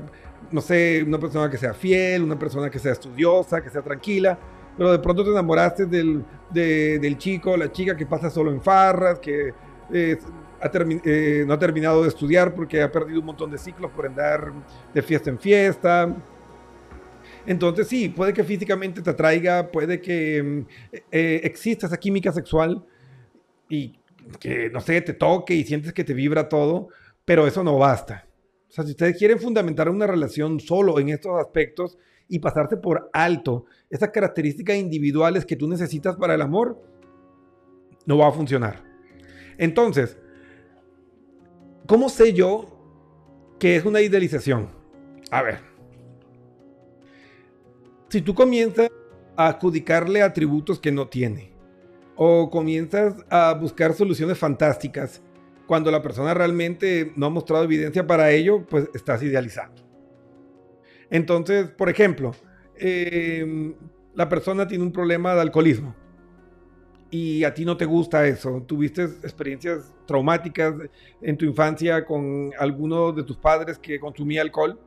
no 0.51 0.61
sé, 0.61 1.05
una 1.07 1.19
persona 1.19 1.49
que 1.51 1.57
sea 1.59 1.73
fiel, 1.75 2.23
una 2.23 2.39
persona 2.39 2.71
que 2.71 2.79
sea 2.79 2.93
estudiosa, 2.93 3.63
que 3.63 3.71
sea 3.71 3.83
tranquila, 3.83 4.39
pero 4.77 4.91
de 4.93 4.99
pronto 4.99 5.25
te 5.25 5.31
enamoraste 5.31 5.87
del, 5.87 6.25
de- 6.51 6.99
del 6.99 7.17
chico 7.19 7.57
la 7.57 7.71
chica 7.71 7.97
que 7.97 8.07
pasa 8.07 8.31
solo 8.31 8.51
en 8.51 8.61
farras, 8.61 9.19
que 9.19 9.53
eh, 9.93 10.19
ha 10.61 10.71
eh, 11.05 11.45
no 11.47 11.55
ha 11.55 11.59
terminado 11.59 12.03
de 12.03 12.09
estudiar 12.09 12.55
porque 12.55 12.83
ha 12.83 12.91
perdido 12.91 13.21
un 13.21 13.27
montón 13.27 13.51
de 13.51 13.59
ciclos 13.59 13.91
por 13.91 14.07
andar 14.07 14.53
de 14.95 15.03
fiesta 15.03 15.31
en 15.31 15.39
fiesta. 15.39 16.15
Entonces 17.47 17.89
sí, 17.89 18.09
puede 18.09 18.33
que 18.33 18.45
físicamente 18.45 19.03
te 19.03 19.11
atraiga, 19.11 19.69
puede 19.71 20.01
que 20.01 20.43
mm, 20.43 20.61
eh, 21.11 21.41
exista 21.45 21.87
esa 21.87 21.97
química 21.99 22.33
sexual 22.33 22.85
y 23.69 23.99
que, 24.41 24.71
no 24.71 24.81
sé, 24.81 25.01
te 25.01 25.15
toque 25.15 25.55
y 25.55 25.65
sientes 25.65 25.93
que 25.93 26.05
te 26.05 26.15
vibra 26.15 26.49
todo, 26.49 26.89
pero 27.25 27.47
eso 27.47 27.63
no 27.63 27.79
basta. 27.79 28.27
O 28.69 28.73
sea, 28.73 28.85
si 28.85 28.93
ustedes 28.93 29.19
quieren 29.19 29.39
fundamentar 29.39 29.89
una 29.89 30.07
relación 30.07 30.59
solo 30.59 30.99
en 30.99 31.11
estos 31.11 31.39
aspectos 31.39 31.99
y 32.29 32.39
pasarse 32.39 32.77
por 32.79 33.11
alto 33.13 33.67
esas 33.91 34.11
características 34.11 34.77
individuales 34.77 35.45
que 35.45 35.57
tú 35.57 35.69
necesitas 35.69 36.17
para 36.17 36.35
el 36.35 36.43
amor, 36.43 36.83
no 38.07 38.19
va 38.19 38.29
a 38.29 38.33
funcionar. 38.33 38.83
Entonces, 39.59 40.17
¿cómo 41.87 42.09
sé 42.09 42.33
yo 42.33 42.79
que 43.59 43.77
es 43.77 43.85
una 43.85 44.01
idealización? 44.01 44.71
A 45.31 45.43
ver, 45.43 45.59
si 48.09 48.23
tú 48.23 48.35
comienzas 48.35 48.91
a 49.37 49.49
adjudicarle 49.49 50.23
atributos 50.23 50.81
que 50.81 50.93
no 50.93 51.09
tiene, 51.09 51.52
o 52.25 52.49
comienzas 52.51 53.17
a 53.31 53.53
buscar 53.53 53.95
soluciones 53.95 54.39
fantásticas, 54.39 55.21
cuando 55.67 55.91
la 55.91 56.03
persona 56.03 56.33
realmente 56.33 57.13
no 57.17 57.27
ha 57.27 57.31
mostrado 57.31 57.65
evidencia 57.65 58.07
para 58.07 58.31
ello, 58.31 58.65
pues 58.65 58.89
estás 58.95 59.25
idealizando. 59.25 59.83
Entonces, 61.11 61.69
por 61.69 61.89
ejemplo, 61.89 62.31
eh, 62.77 63.75
la 64.15 64.29
persona 64.29 64.69
tiene 64.69 64.85
un 64.85 64.93
problema 64.93 65.35
de 65.35 65.41
alcoholismo 65.41 65.97
y 67.11 67.43
a 67.43 67.53
ti 67.53 67.65
no 67.65 67.77
te 67.77 67.87
gusta 67.87 68.25
eso, 68.25 68.63
tuviste 68.69 69.03
experiencias 69.03 69.93
traumáticas 70.07 70.75
en 71.21 71.37
tu 71.37 71.45
infancia 71.45 72.05
con 72.05 72.53
alguno 72.57 73.11
de 73.11 73.25
tus 73.25 73.37
padres 73.37 73.81
que 73.81 73.99
consumía 73.99 74.43
alcohol, 74.43 74.79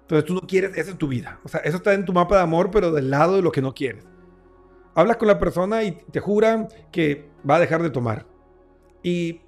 entonces 0.00 0.24
tú 0.24 0.32
no 0.32 0.40
quieres 0.40 0.74
eso 0.78 0.92
en 0.92 0.96
tu 0.96 1.08
vida. 1.08 1.38
O 1.44 1.48
sea, 1.48 1.60
eso 1.60 1.76
está 1.76 1.92
en 1.92 2.06
tu 2.06 2.14
mapa 2.14 2.36
de 2.36 2.42
amor, 2.44 2.70
pero 2.70 2.92
del 2.92 3.10
lado 3.10 3.36
de 3.36 3.42
lo 3.42 3.52
que 3.52 3.60
no 3.60 3.74
quieres. 3.74 4.06
Hablas 4.96 5.18
con 5.18 5.28
la 5.28 5.38
persona 5.38 5.84
y 5.84 5.92
te 5.92 6.20
jura 6.20 6.68
que 6.90 7.28
va 7.48 7.56
a 7.56 7.60
dejar 7.60 7.82
de 7.82 7.90
tomar. 7.90 8.24
Y 9.02 9.42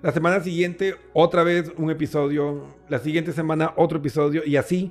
la 0.00 0.12
semana 0.12 0.40
siguiente 0.40 0.94
otra 1.12 1.42
vez 1.44 1.70
un 1.76 1.90
episodio, 1.90 2.64
la 2.88 2.98
siguiente 2.98 3.32
semana 3.32 3.74
otro 3.76 3.98
episodio 3.98 4.42
y 4.46 4.56
así. 4.56 4.90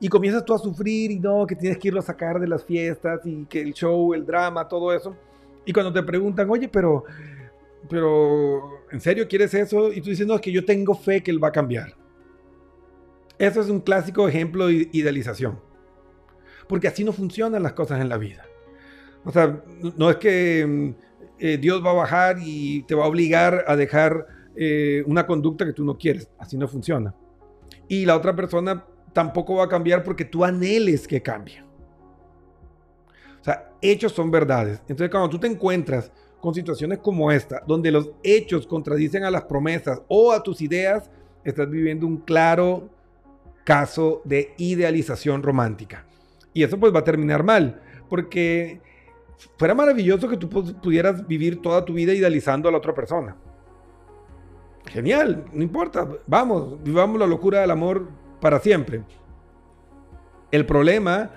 Y 0.00 0.08
comienzas 0.08 0.44
tú 0.44 0.52
a 0.52 0.58
sufrir 0.58 1.12
y 1.12 1.20
no, 1.20 1.46
que 1.46 1.54
tienes 1.54 1.78
que 1.78 1.86
irlo 1.86 2.00
a 2.00 2.02
sacar 2.02 2.40
de 2.40 2.48
las 2.48 2.64
fiestas 2.64 3.20
y 3.24 3.44
que 3.44 3.60
el 3.60 3.72
show, 3.72 4.12
el 4.14 4.26
drama, 4.26 4.66
todo 4.66 4.92
eso. 4.92 5.16
Y 5.64 5.72
cuando 5.72 5.92
te 5.92 6.02
preguntan, 6.02 6.50
oye, 6.50 6.68
pero, 6.68 7.04
pero, 7.88 8.80
¿en 8.90 9.00
serio 9.00 9.28
quieres 9.28 9.54
eso? 9.54 9.92
Y 9.92 10.00
tú 10.00 10.10
dices, 10.10 10.26
no, 10.26 10.34
es 10.34 10.40
que 10.40 10.50
yo 10.50 10.64
tengo 10.64 10.92
fe 10.92 11.22
que 11.22 11.30
él 11.30 11.42
va 11.42 11.48
a 11.48 11.52
cambiar. 11.52 11.94
Eso 13.38 13.60
es 13.60 13.70
un 13.70 13.78
clásico 13.78 14.26
ejemplo 14.26 14.66
de 14.66 14.88
idealización. 14.90 15.60
Porque 16.66 16.88
así 16.88 17.04
no 17.04 17.12
funcionan 17.12 17.62
las 17.62 17.74
cosas 17.74 18.00
en 18.00 18.08
la 18.08 18.18
vida. 18.18 18.44
O 19.24 19.32
sea, 19.32 19.62
no 19.96 20.10
es 20.10 20.16
que 20.16 20.66
mm, 20.66 20.94
eh, 21.38 21.58
Dios 21.58 21.84
va 21.84 21.90
a 21.90 21.94
bajar 21.94 22.36
y 22.40 22.82
te 22.82 22.94
va 22.94 23.04
a 23.04 23.08
obligar 23.08 23.64
a 23.66 23.76
dejar 23.76 24.26
eh, 24.56 25.02
una 25.06 25.26
conducta 25.26 25.64
que 25.64 25.72
tú 25.72 25.84
no 25.84 25.96
quieres. 25.96 26.28
Así 26.38 26.56
no 26.56 26.68
funciona. 26.68 27.14
Y 27.88 28.04
la 28.04 28.16
otra 28.16 28.34
persona 28.34 28.84
tampoco 29.12 29.56
va 29.56 29.64
a 29.64 29.68
cambiar 29.68 30.02
porque 30.02 30.24
tú 30.24 30.44
anheles 30.44 31.06
que 31.06 31.22
cambie. 31.22 31.62
O 33.40 33.44
sea, 33.44 33.70
hechos 33.80 34.12
son 34.12 34.30
verdades. 34.30 34.80
Entonces, 34.80 35.10
cuando 35.10 35.28
tú 35.28 35.38
te 35.38 35.46
encuentras 35.46 36.10
con 36.40 36.54
situaciones 36.54 36.98
como 36.98 37.30
esta, 37.30 37.62
donde 37.66 37.90
los 37.90 38.10
hechos 38.22 38.66
contradicen 38.66 39.24
a 39.24 39.30
las 39.30 39.44
promesas 39.44 40.02
o 40.08 40.32
a 40.32 40.42
tus 40.42 40.60
ideas, 40.60 41.10
estás 41.42 41.70
viviendo 41.70 42.06
un 42.06 42.18
claro 42.18 42.90
caso 43.64 44.22
de 44.24 44.54
idealización 44.58 45.42
romántica. 45.42 46.06
Y 46.52 46.62
eso 46.62 46.78
pues 46.78 46.94
va 46.94 47.00
a 47.00 47.04
terminar 47.04 47.42
mal, 47.42 47.80
porque 48.08 48.80
fuera 49.58 49.74
maravilloso 49.74 50.28
que 50.28 50.36
tú 50.36 50.48
pu- 50.48 50.80
pudieras 50.80 51.26
vivir 51.26 51.60
toda 51.62 51.84
tu 51.84 51.92
vida 51.94 52.12
idealizando 52.12 52.68
a 52.68 52.72
la 52.72 52.78
otra 52.78 52.94
persona. 52.94 53.36
Genial, 54.86 55.44
no 55.52 55.62
importa, 55.62 56.06
vamos, 56.26 56.82
vivamos 56.82 57.18
la 57.18 57.26
locura 57.26 57.60
del 57.60 57.70
amor 57.70 58.08
para 58.40 58.58
siempre. 58.60 59.02
El 60.50 60.66
problema 60.66 61.30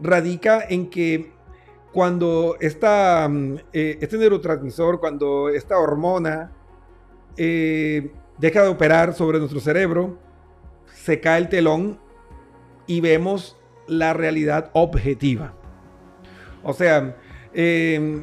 radica 0.00 0.62
en 0.68 0.88
que 0.88 1.32
cuando 1.92 2.56
esta, 2.60 3.26
mm, 3.28 3.56
eh, 3.72 3.98
este 4.00 4.18
neurotransmisor, 4.18 5.00
cuando 5.00 5.48
esta 5.48 5.78
hormona 5.78 6.52
eh, 7.36 8.12
deja 8.38 8.62
de 8.62 8.68
operar 8.68 9.14
sobre 9.14 9.38
nuestro 9.38 9.60
cerebro, 9.60 10.18
se 10.86 11.20
cae 11.20 11.38
el 11.38 11.48
telón 11.48 11.98
y 12.86 13.00
vemos 13.00 13.58
la 13.88 14.12
realidad 14.12 14.70
objetiva. 14.74 15.54
O 16.62 16.72
sea, 16.72 17.16
eh, 17.58 18.22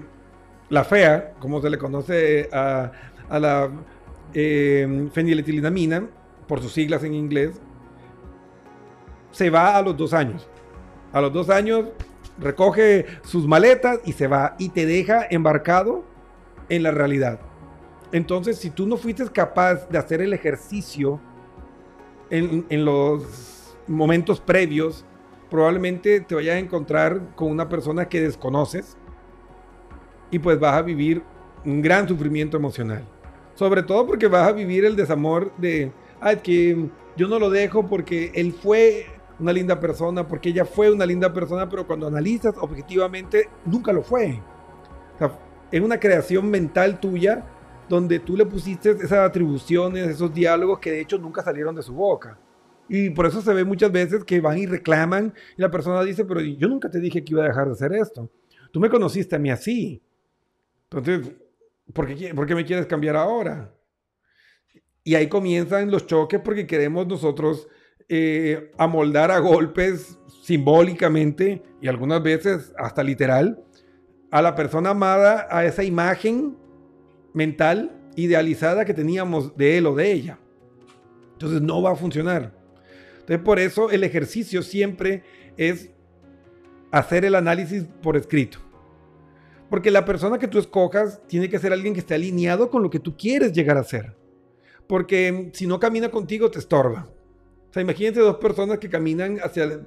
la 0.69 0.83
fea, 0.83 1.33
como 1.39 1.59
se 1.59 1.69
le 1.69 1.79
conoce 1.79 2.49
a, 2.53 2.91
la 3.31 3.69
eh, 4.33 5.09
feniletilamina, 5.11 6.07
por 6.47 6.61
sus 6.61 6.71
siglas 6.71 7.03
en 7.03 7.15
inglés, 7.15 7.59
se 9.31 9.49
va 9.49 9.75
a 9.75 9.81
los 9.81 9.97
dos 9.97 10.13
años. 10.13 10.47
A 11.11 11.19
los 11.19 11.33
dos 11.33 11.49
años 11.49 11.85
recoge 12.39 13.07
sus 13.23 13.47
maletas 13.47 13.99
y 14.05 14.13
se 14.13 14.27
va 14.27 14.55
y 14.59 14.69
te 14.69 14.85
deja 14.85 15.25
embarcado 15.29 16.03
en 16.69 16.83
la 16.83 16.91
realidad. 16.91 17.39
Entonces, 18.11 18.59
si 18.59 18.69
tú 18.69 18.85
no 18.85 18.97
fuiste 18.97 19.25
capaz 19.29 19.89
de 19.89 19.97
hacer 19.97 20.21
el 20.21 20.33
ejercicio 20.33 21.19
en, 22.29 22.67
en 22.69 22.85
los 22.85 23.75
momentos 23.87 24.39
previos, 24.39 25.03
probablemente 25.49 26.19
te 26.19 26.35
vayas 26.35 26.55
a 26.55 26.59
encontrar 26.59 27.33
con 27.35 27.49
una 27.49 27.67
persona 27.67 28.07
que 28.07 28.21
desconoces 28.21 28.97
y 30.33 30.39
pues 30.39 30.59
vas 30.59 30.75
a 30.75 30.81
vivir 30.81 31.21
un 31.63 31.81
gran 31.81 32.07
sufrimiento 32.07 32.57
emocional. 32.57 33.03
Sobre 33.53 33.83
todo 33.83 34.07
porque 34.07 34.27
vas 34.27 34.47
a 34.47 34.51
vivir 34.51 34.83
el 34.83 34.95
desamor 34.95 35.55
de, 35.57 35.91
ah, 36.19 36.35
que 36.35 36.89
yo 37.15 37.27
no 37.27 37.37
lo 37.37 37.51
dejo 37.51 37.85
porque 37.85 38.31
él 38.33 38.51
fue 38.51 39.05
una 39.39 39.53
linda 39.53 39.79
persona, 39.79 40.27
porque 40.27 40.49
ella 40.49 40.65
fue 40.65 40.91
una 40.91 41.05
linda 41.05 41.31
persona, 41.31 41.69
pero 41.69 41.85
cuando 41.85 42.07
analizas 42.07 42.55
objetivamente, 42.59 43.47
nunca 43.65 43.93
lo 43.93 44.01
fue. 44.01 44.41
O 45.19 45.29
es 45.71 45.81
una 45.81 45.99
creación 45.99 46.49
mental 46.49 46.99
tuya 46.99 47.45
donde 47.87 48.19
tú 48.19 48.35
le 48.35 48.45
pusiste 48.45 48.89
esas 48.91 49.29
atribuciones, 49.29 50.07
esos 50.07 50.33
diálogos 50.33 50.79
que 50.79 50.91
de 50.91 51.01
hecho 51.01 51.19
nunca 51.19 51.43
salieron 51.43 51.75
de 51.75 51.83
su 51.83 51.93
boca. 51.93 52.39
Y 52.89 53.11
por 53.11 53.27
eso 53.27 53.39
se 53.41 53.53
ve 53.53 53.63
muchas 53.63 53.91
veces 53.91 54.23
que 54.23 54.41
van 54.41 54.57
y 54.57 54.65
reclaman 54.65 55.31
y 55.57 55.61
la 55.61 55.69
persona 55.69 56.03
dice, 56.03 56.25
pero 56.25 56.41
yo 56.41 56.67
nunca 56.67 56.89
te 56.89 56.99
dije 56.99 57.23
que 57.23 57.33
iba 57.33 57.43
a 57.43 57.47
dejar 57.47 57.67
de 57.67 57.73
hacer 57.73 57.93
esto. 57.93 58.31
Tú 58.71 58.79
me 58.79 58.89
conociste 58.89 59.35
a 59.35 59.39
mí 59.39 59.51
así. 59.51 60.01
Entonces, 60.93 61.33
¿por 61.93 62.07
qué, 62.45 62.55
me 62.55 62.65
quieres 62.65 62.85
cambiar 62.85 63.15
ahora? 63.15 63.73
Y 65.03 65.15
ahí 65.15 65.27
comienzan 65.27 65.91
los 65.91 66.05
choques 66.05 66.39
porque 66.39 66.67
queremos 66.67 67.07
nosotros 67.07 67.67
eh, 68.07 68.71
amoldar 68.77 69.31
a 69.31 69.39
golpes 69.39 70.17
simbólicamente 70.43 71.63
y 71.81 71.87
algunas 71.87 72.21
veces 72.21 72.73
hasta 72.77 73.03
literal 73.03 73.63
a 74.31 74.41
la 74.41 74.55
persona 74.55 74.91
amada 74.91 75.47
a 75.49 75.65
esa 75.65 75.83
imagen 75.83 76.57
mental 77.33 77.91
idealizada 78.15 78.85
que 78.85 78.93
teníamos 78.93 79.55
de 79.57 79.77
él 79.77 79.87
o 79.87 79.95
de 79.95 80.11
ella. 80.11 80.39
Entonces 81.33 81.61
no 81.61 81.81
va 81.81 81.91
a 81.91 81.95
funcionar. 81.95 82.53
Entonces 83.13 83.39
por 83.39 83.59
eso 83.59 83.89
el 83.89 84.03
ejercicio 84.03 84.61
siempre 84.61 85.23
es 85.57 85.89
hacer 86.91 87.25
el 87.25 87.35
análisis 87.35 87.83
por 88.01 88.15
escrito. 88.15 88.62
Porque 89.73 89.89
la 89.89 90.05
persona 90.05 90.37
que 90.37 90.47
tú 90.47 90.59
escojas 90.59 91.19
tiene 91.25 91.49
que 91.49 91.57
ser 91.57 91.73
alguien 91.73 91.95
que 91.95 92.01
esté 92.01 92.13
alineado 92.13 92.69
con 92.69 92.83
lo 92.83 92.91
que 92.91 92.99
tú 92.99 93.17
quieres 93.17 93.53
llegar 93.53 93.75
a 93.75 93.83
ser. 93.83 94.15
Porque 94.85 95.49
si 95.53 95.65
no 95.65 95.79
camina 95.79 96.11
contigo 96.11 96.51
te 96.51 96.59
estorba. 96.59 97.09
O 97.71 97.73
sea, 97.73 97.81
imagínense 97.81 98.19
dos 98.19 98.35
personas 98.35 98.77
que 98.77 98.87
caminan 98.87 99.39
hacia 99.41 99.81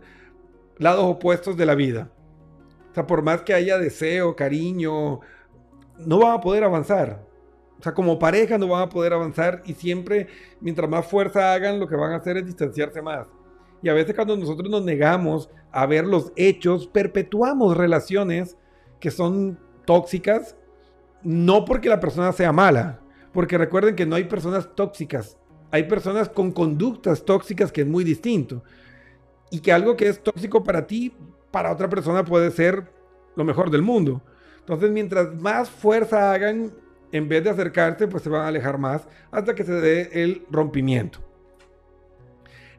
lados 0.78 1.04
opuestos 1.04 1.56
de 1.56 1.66
la 1.66 1.76
vida. 1.76 2.10
O 2.90 2.94
sea, 2.94 3.06
por 3.06 3.22
más 3.22 3.42
que 3.42 3.54
haya 3.54 3.78
deseo, 3.78 4.34
cariño, 4.34 5.20
no 5.98 6.18
van 6.18 6.32
a 6.32 6.40
poder 6.40 6.64
avanzar. 6.64 7.24
O 7.78 7.82
sea, 7.84 7.94
como 7.94 8.18
pareja 8.18 8.58
no 8.58 8.66
van 8.66 8.82
a 8.82 8.88
poder 8.88 9.12
avanzar 9.12 9.62
y 9.66 9.74
siempre, 9.74 10.26
mientras 10.60 10.90
más 10.90 11.06
fuerza 11.06 11.52
hagan, 11.52 11.78
lo 11.78 11.86
que 11.86 11.94
van 11.94 12.10
a 12.10 12.16
hacer 12.16 12.38
es 12.38 12.46
distanciarse 12.46 13.02
más. 13.02 13.28
Y 13.84 13.88
a 13.88 13.94
veces 13.94 14.16
cuando 14.16 14.36
nosotros 14.36 14.68
nos 14.68 14.82
negamos 14.82 15.48
a 15.70 15.86
ver 15.86 16.04
los 16.06 16.32
hechos, 16.34 16.88
perpetuamos 16.88 17.76
relaciones 17.76 18.56
que 18.98 19.12
son 19.12 19.64
tóxicas, 19.86 20.56
no 21.22 21.64
porque 21.64 21.88
la 21.88 22.00
persona 22.00 22.32
sea 22.32 22.52
mala, 22.52 23.00
porque 23.32 23.58
recuerden 23.58 23.96
que 23.96 24.06
no 24.06 24.16
hay 24.16 24.24
personas 24.24 24.68
tóxicas, 24.74 25.38
hay 25.70 25.84
personas 25.84 26.28
con 26.28 26.52
conductas 26.52 27.24
tóxicas 27.24 27.72
que 27.72 27.82
es 27.82 27.86
muy 27.86 28.04
distinto. 28.04 28.62
Y 29.50 29.60
que 29.60 29.72
algo 29.72 29.96
que 29.96 30.08
es 30.08 30.22
tóxico 30.22 30.64
para 30.64 30.86
ti, 30.86 31.14
para 31.50 31.72
otra 31.72 31.88
persona 31.88 32.24
puede 32.24 32.50
ser 32.50 32.90
lo 33.36 33.44
mejor 33.44 33.70
del 33.70 33.82
mundo. 33.82 34.22
Entonces, 34.58 34.90
mientras 34.90 35.32
más 35.34 35.70
fuerza 35.70 36.32
hagan, 36.32 36.72
en 37.12 37.28
vez 37.28 37.44
de 37.44 37.50
acercarse, 37.50 38.08
pues 38.08 38.24
se 38.24 38.28
van 38.28 38.42
a 38.42 38.48
alejar 38.48 38.78
más 38.78 39.06
hasta 39.30 39.54
que 39.54 39.64
se 39.64 39.72
dé 39.72 40.10
el 40.24 40.44
rompimiento. 40.50 41.20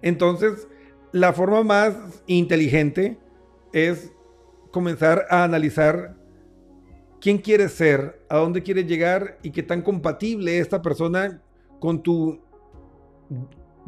Entonces, 0.02 0.68
la 1.12 1.32
forma 1.32 1.64
más 1.64 1.96
inteligente 2.28 3.18
es 3.72 4.12
comenzar 4.72 5.26
a 5.30 5.44
analizar 5.44 6.17
quién 7.20 7.38
quieres 7.38 7.74
ser, 7.74 8.22
a 8.30 8.38
dónde 8.38 8.64
quieres 8.64 8.88
llegar 8.88 9.38
y 9.42 9.52
qué 9.52 9.64
tan 9.64 9.82
compatible 9.82 10.58
es 10.58 10.64
esta 10.64 10.82
persona 10.82 11.42
con 11.80 12.02
tu, 12.02 12.40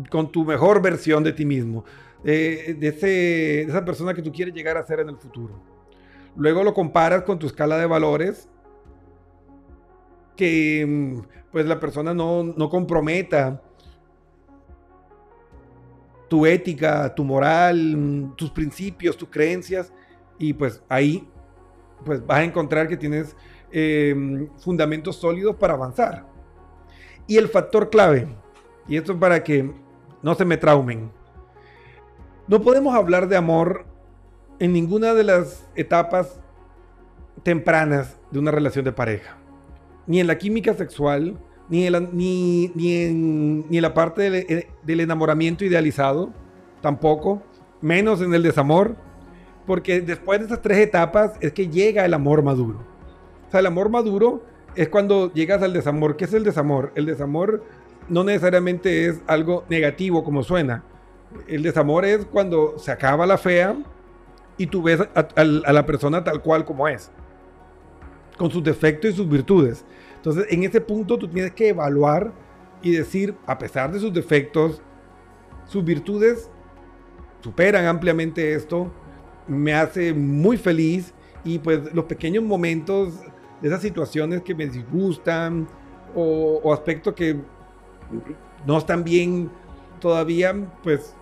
con 0.09 0.31
tu 0.31 0.45
mejor 0.45 0.81
versión 0.81 1.23
de 1.23 1.33
ti 1.33 1.45
mismo, 1.45 1.85
eh, 2.23 2.75
de, 2.77 2.91
de 2.91 3.61
esa 3.63 3.83
persona 3.85 4.13
que 4.13 4.21
tú 4.21 4.31
quieres 4.31 4.53
llegar 4.53 4.77
a 4.77 4.85
ser 4.85 4.99
en 4.99 5.09
el 5.09 5.17
futuro. 5.17 5.61
Luego 6.35 6.63
lo 6.63 6.73
comparas 6.73 7.23
con 7.23 7.39
tu 7.39 7.47
escala 7.47 7.77
de 7.77 7.85
valores, 7.85 8.47
que 10.35 10.85
mm, 10.87 11.19
pues 11.51 11.65
la 11.65 11.79
persona 11.79 12.13
no, 12.13 12.43
no 12.43 12.69
comprometa 12.69 13.61
tu 16.29 16.45
ética, 16.45 17.13
tu 17.13 17.25
moral, 17.25 17.97
mm, 17.97 18.35
tus 18.35 18.51
principios, 18.51 19.17
tus 19.17 19.29
creencias, 19.29 19.91
y 20.37 20.53
pues 20.53 20.81
ahí 20.87 21.27
pues 22.05 22.25
vas 22.25 22.39
a 22.39 22.43
encontrar 22.43 22.87
que 22.87 22.97
tienes 22.97 23.35
eh, 23.71 24.47
fundamentos 24.59 25.15
sólidos 25.15 25.55
para 25.55 25.73
avanzar. 25.73 26.25
Y 27.27 27.37
el 27.37 27.47
factor 27.47 27.89
clave, 27.89 28.27
y 28.87 28.97
esto 28.97 29.13
es 29.13 29.17
para 29.19 29.43
que 29.43 29.71
no 30.21 30.35
se 30.35 30.45
me 30.45 30.57
traumen, 30.57 31.11
no 32.47 32.61
podemos 32.61 32.95
hablar 32.95 33.27
de 33.27 33.37
amor 33.37 33.85
en 34.59 34.73
ninguna 34.73 35.13
de 35.13 35.23
las 35.23 35.67
etapas 35.75 36.39
tempranas 37.43 38.17
de 38.31 38.39
una 38.39 38.51
relación 38.51 38.85
de 38.85 38.91
pareja. 38.91 39.37
Ni 40.07 40.19
en 40.19 40.27
la 40.27 40.37
química 40.37 40.73
sexual, 40.73 41.39
ni 41.69 41.85
en 41.85 41.93
la, 41.93 41.99
ni, 41.99 42.71
ni 42.73 42.95
en, 42.95 43.69
ni 43.69 43.77
en 43.77 43.83
la 43.83 43.93
parte 43.93 44.23
del, 44.23 44.35
eh, 44.35 44.67
del 44.83 44.99
enamoramiento 45.01 45.63
idealizado, 45.63 46.33
tampoco, 46.81 47.43
menos 47.81 48.21
en 48.21 48.33
el 48.33 48.43
desamor, 48.43 48.95
porque 49.69 50.01
después 50.01 50.39
de 50.39 50.47
esas 50.47 50.63
tres 50.63 50.79
etapas 50.79 51.33
es 51.41 51.53
que 51.53 51.67
llega 51.67 52.03
el 52.03 52.15
amor 52.15 52.41
maduro. 52.41 52.79
O 53.47 53.51
sea, 53.51 53.59
el 53.59 53.67
amor 53.67 53.91
maduro 53.91 54.41
es 54.73 54.89
cuando 54.89 55.31
llegas 55.31 55.61
al 55.61 55.73
desamor. 55.73 56.17
¿Qué 56.17 56.25
es 56.25 56.33
el 56.33 56.43
desamor? 56.43 56.91
El 56.95 57.05
desamor 57.05 57.63
no 58.07 58.23
necesariamente 58.23 59.05
es 59.05 59.21
algo 59.27 59.65
negativo 59.69 60.23
como 60.23 60.41
suena. 60.41 60.83
El 61.47 61.61
desamor 61.61 62.03
es 62.03 62.25
cuando 62.25 62.79
se 62.79 62.91
acaba 62.91 63.27
la 63.27 63.37
fea 63.37 63.77
y 64.57 64.65
tú 64.65 64.81
ves 64.81 65.01
a, 65.01 65.19
a- 65.19 65.27
a 65.35 65.71
la 65.71 65.85
persona 65.85 66.23
tal 66.23 66.41
cual 66.41 66.65
como 66.65 66.87
es, 66.87 67.11
con 68.39 68.49
sus 68.49 68.63
defectos 68.63 69.11
y 69.11 69.13
sus 69.13 69.29
virtudes. 69.29 69.85
Entonces, 70.15 70.47
en 70.49 70.63
ese 70.63 70.81
punto 70.81 71.15
tú 71.19 71.27
tienes 71.27 71.51
que 71.51 71.67
evaluar 71.67 72.31
y 72.81 72.89
decir, 72.93 73.35
a 73.45 73.59
pesar 73.59 73.91
de 73.91 73.99
sus 73.99 74.11
defectos, 74.11 74.81
sus 75.67 75.83
virtudes 75.85 76.49
superan 77.41 77.85
ampliamente 77.85 78.55
esto, 78.55 78.91
me 79.49 79.73
hace 79.73 80.13
muy 80.13 80.57
feliz 80.57 81.13
y 81.43 81.59
pues 81.59 81.93
los 81.93 82.05
pequeños 82.05 82.43
momentos 82.43 83.13
de 83.61 83.67
esas 83.67 83.81
situaciones 83.81 84.41
que 84.43 84.55
me 84.55 84.67
disgustan 84.67 85.67
o, 86.15 86.73
aspectos 86.73 87.13
que 87.13 87.35
no 88.65 88.77
están 88.77 89.03
bien 89.03 89.49
todavía, 89.99 90.55
pues 90.83 91.15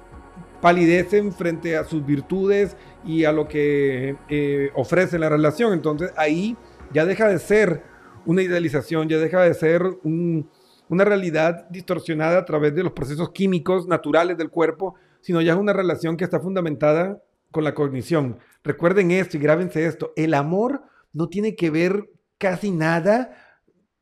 palidecen 0.62 1.32
frente 1.32 1.78
a 1.78 1.84
sus 1.84 2.06
virtudes 2.06 2.76
y 3.06 3.24
a 3.26 3.32
lo 3.32 3.48
que 3.48 4.16
eh, 4.30 4.70
ofrece 4.76 5.20
la 5.20 5.30
relación. 5.30 5.74
Entonces 5.74 6.12
ahí 6.18 6.56
ya 6.94 7.06
deja 7.06 7.28
de 7.28 7.40
ser 7.40 7.84
una 8.26 8.42
idealización, 8.42 9.08
ya 9.08 9.18
deja 9.18 9.42
de 9.42 9.54
ser 9.54 9.84
un- 10.04 10.50
una 10.90 11.04
realidad 11.04 11.68
distorsionada 11.70 12.40
a 12.40 12.46
través 12.46 12.74
de 12.74 12.84
los 12.84 12.94
procesos 12.94 13.32
químicos 13.32 13.88
naturales 13.88 14.38
del 14.38 14.50
cuerpo, 14.50 14.96
sino 15.22 15.42
ya 15.42 15.54
es 15.54 15.60
una 15.60 15.74
relación 15.74 16.16
que 16.18 16.24
está 16.24 16.40
fundamentada 16.40 17.22
con 17.58 17.64
la 17.64 17.74
cognición. 17.74 18.38
Recuerden 18.64 19.10
esto 19.10 19.36
y 19.36 19.40
grábense 19.40 19.88
esto, 19.88 20.14
el 20.16 20.36
amor 20.36 20.84
no 21.12 21.28
tiene 21.28 21.56
que 21.56 21.72
ver 21.72 22.08
casi 22.38 22.70
nada 22.70 23.36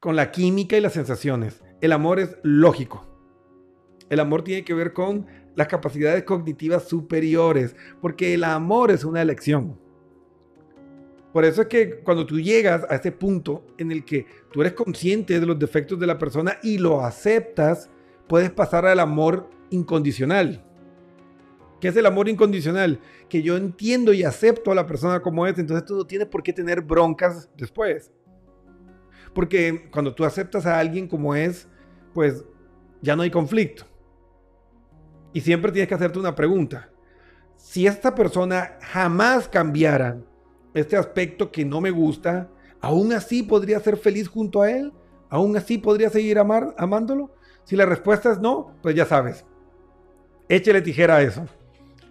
con 0.02 0.18
la 0.18 0.30
química 0.30 0.76
y 0.76 0.82
las 0.82 0.92
sensaciones. 0.92 1.64
El 1.80 1.94
amor 1.94 2.20
es 2.20 2.36
lógico. 2.44 3.08
El 4.10 4.20
amor 4.20 4.44
tiene 4.44 4.66
que 4.66 4.74
ver 4.74 4.92
con 4.92 5.26
las 5.56 5.70
capacidades 5.70 6.24
cognitivas 6.24 6.84
superiores, 6.84 7.78
porque 8.02 8.34
el 8.34 8.44
amor 8.44 8.92
es 8.92 9.06
una 9.06 9.22
elección. 9.22 9.80
Por 11.32 11.46
eso 11.46 11.62
es 11.62 11.68
que 11.70 12.02
cuando 12.02 12.26
tú 12.26 12.42
llegas 12.42 12.86
a 12.90 12.96
ese 12.96 13.14
punto 13.14 13.66
en 13.78 13.90
el 13.94 14.04
que 14.04 14.26
tú 14.52 14.60
eres 14.60 14.74
consciente 14.74 15.40
de 15.40 15.46
los 15.46 15.58
defectos 15.58 15.98
de 15.98 16.08
la 16.08 16.18
persona 16.18 16.58
y 16.62 16.78
lo 16.78 17.06
aceptas, 17.06 17.90
puedes 18.28 18.52
pasar 18.52 18.86
al 18.86 19.00
amor 19.00 19.50
incondicional. 19.70 20.62
¿Qué 21.80 21.90
es 21.90 21.96
el 21.98 22.06
amor 22.06 22.30
incondicional? 22.30 23.00
Que 23.30 23.42
yo 23.42 23.58
entiendo 23.58 24.14
y 24.14 24.24
acepto 24.24 24.72
a 24.72 24.76
la 24.76 24.88
persona 24.88 25.22
como 25.22 25.46
es, 25.46 25.58
entonces 25.60 25.86
tú 25.86 25.96
no 25.96 26.06
tienes 26.06 26.28
por 26.28 26.42
qué 26.42 26.54
tener 26.54 26.82
broncas 26.82 27.50
después. 27.58 28.12
Porque 29.34 29.90
cuando 29.92 30.16
tú 30.16 30.24
aceptas 30.24 30.66
a 30.66 30.80
alguien 30.80 31.08
como 31.08 31.36
es, 31.36 31.68
pues 32.14 32.44
ya 33.02 33.16
no 33.16 33.24
hay 33.24 33.30
conflicto. 33.32 33.86
Y 35.34 35.42
siempre 35.42 35.72
tienes 35.72 35.90
que 35.90 35.96
hacerte 35.96 36.18
una 36.18 36.34
pregunta. 36.34 36.90
Si 37.58 37.86
esta 37.86 38.16
persona 38.16 38.78
jamás 38.82 39.50
cambiara 39.50 40.18
este 40.74 40.96
aspecto 40.96 41.52
que 41.52 41.66
no 41.66 41.82
me 41.82 41.92
gusta, 41.92 42.50
¿aún 42.80 43.12
así 43.12 43.44
podría 43.44 43.80
ser 43.82 43.98
feliz 43.98 44.30
junto 44.30 44.62
a 44.62 44.72
él? 44.72 44.94
¿Aún 45.30 45.58
así 45.58 45.78
podría 45.78 46.10
seguir 46.10 46.40
amar, 46.40 46.74
amándolo? 46.78 47.36
Si 47.66 47.76
la 47.76 47.86
respuesta 47.86 48.32
es 48.32 48.40
no, 48.40 48.78
pues 48.82 48.96
ya 48.96 49.06
sabes. 49.06 49.46
Échele 50.48 50.82
tijera 50.82 51.18
a 51.18 51.22
eso. 51.22 51.46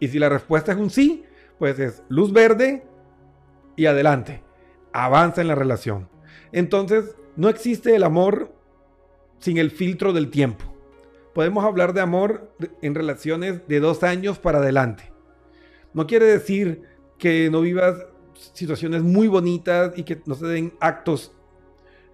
Y 0.00 0.09
si 0.09 0.18
la 0.18 0.28
respuesta 0.28 0.72
es 0.72 0.78
un 0.78 0.90
sí, 0.90 1.24
pues 1.59 1.78
es 1.78 2.02
luz 2.09 2.33
verde 2.33 2.85
y 3.76 3.87
adelante. 3.87 4.42
Avanza 4.92 5.40
en 5.40 5.48
la 5.48 5.54
relación. 5.54 6.09
Entonces, 6.52 7.16
no 7.37 7.48
existe 7.48 7.96
el 7.96 8.04
amor 8.04 8.54
sin 9.38 9.59
el 9.59 9.70
filtro 9.70 10.12
del 10.12 10.30
tiempo. 10.30 10.64
Podemos 11.35 11.64
hablar 11.64 11.92
de 11.94 12.00
amor 12.00 12.54
en 12.80 12.94
relaciones 12.94 13.66
de 13.66 13.80
dos 13.80 14.04
años 14.04 14.38
para 14.38 14.59
adelante. 14.59 15.12
No 15.92 16.07
quiere 16.07 16.26
decir 16.26 16.83
que 17.18 17.50
no 17.50 17.61
vivas 17.61 18.07
situaciones 18.52 19.02
muy 19.02 19.28
bonitas 19.28 19.92
y 19.96 20.04
que 20.04 20.20
no 20.26 20.35
se 20.35 20.46
den 20.46 20.74
actos 20.80 21.33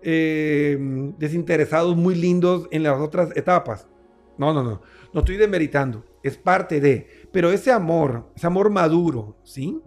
eh, 0.02 0.78
desinteresados 1.18 1.96
muy 1.96 2.14
lindos 2.14 2.66
en 2.70 2.82
las 2.82 2.98
otras 2.98 3.36
etapas. 3.36 3.88
No, 4.38 4.54
no, 4.54 4.62
no. 4.62 4.80
No 5.12 5.20
estoy 5.20 5.36
demeritando. 5.36 6.04
Es 6.22 6.36
parte 6.38 6.80
de. 6.80 7.19
Pero 7.32 7.52
ese 7.52 7.70
amor, 7.70 8.26
ese 8.34 8.46
amor 8.46 8.70
maduro, 8.70 9.36
¿sí? 9.42 9.80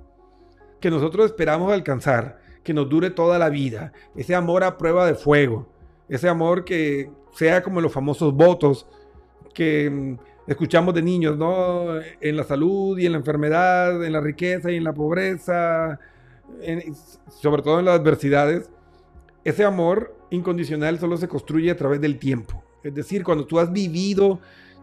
Que 0.80 0.90
nosotros 0.90 1.26
esperamos 1.26 1.72
alcanzar, 1.72 2.40
que 2.64 2.74
nos 2.74 2.90
dure 2.90 3.10
toda 3.10 3.38
la 3.38 3.50
vida. 3.50 3.92
Ese 4.16 4.36
amor 4.36 4.64
a 4.64 4.78
prueba 4.78 5.06
de 5.06 5.16
fuego. 5.16 5.68
Ese 6.08 6.30
amor 6.30 6.64
que 6.64 7.12
sea 7.34 7.64
como 7.64 7.82
los 7.82 7.92
famosos 7.92 8.34
votos 8.34 8.88
que 9.54 9.90
mm, 9.90 10.18
escuchamos 10.48 10.94
de 10.94 11.02
niños, 11.02 11.38
¿no? 11.38 12.00
En 12.22 12.38
la 12.38 12.44
salud 12.44 12.98
y 12.98 13.06
en 13.06 13.14
la 13.14 13.18
enfermedad, 13.18 14.04
en 14.04 14.14
la 14.14 14.22
riqueza 14.22 14.72
y 14.72 14.78
en 14.78 14.84
la 14.84 14.94
pobreza, 14.94 16.00
sobre 17.30 17.62
todo 17.62 17.80
en 17.80 17.86
las 17.86 18.00
adversidades. 18.00 18.70
Ese 19.44 19.66
amor 19.66 20.16
incondicional 20.30 21.00
solo 21.00 21.18
se 21.18 21.28
construye 21.28 21.72
a 21.72 21.78
través 21.78 22.00
del 22.02 22.18
tiempo. 22.18 22.64
Es 22.84 22.94
decir, 22.94 23.24
cuando 23.24 23.46
tú 23.46 23.60
has 23.60 23.72
vivido 23.72 24.40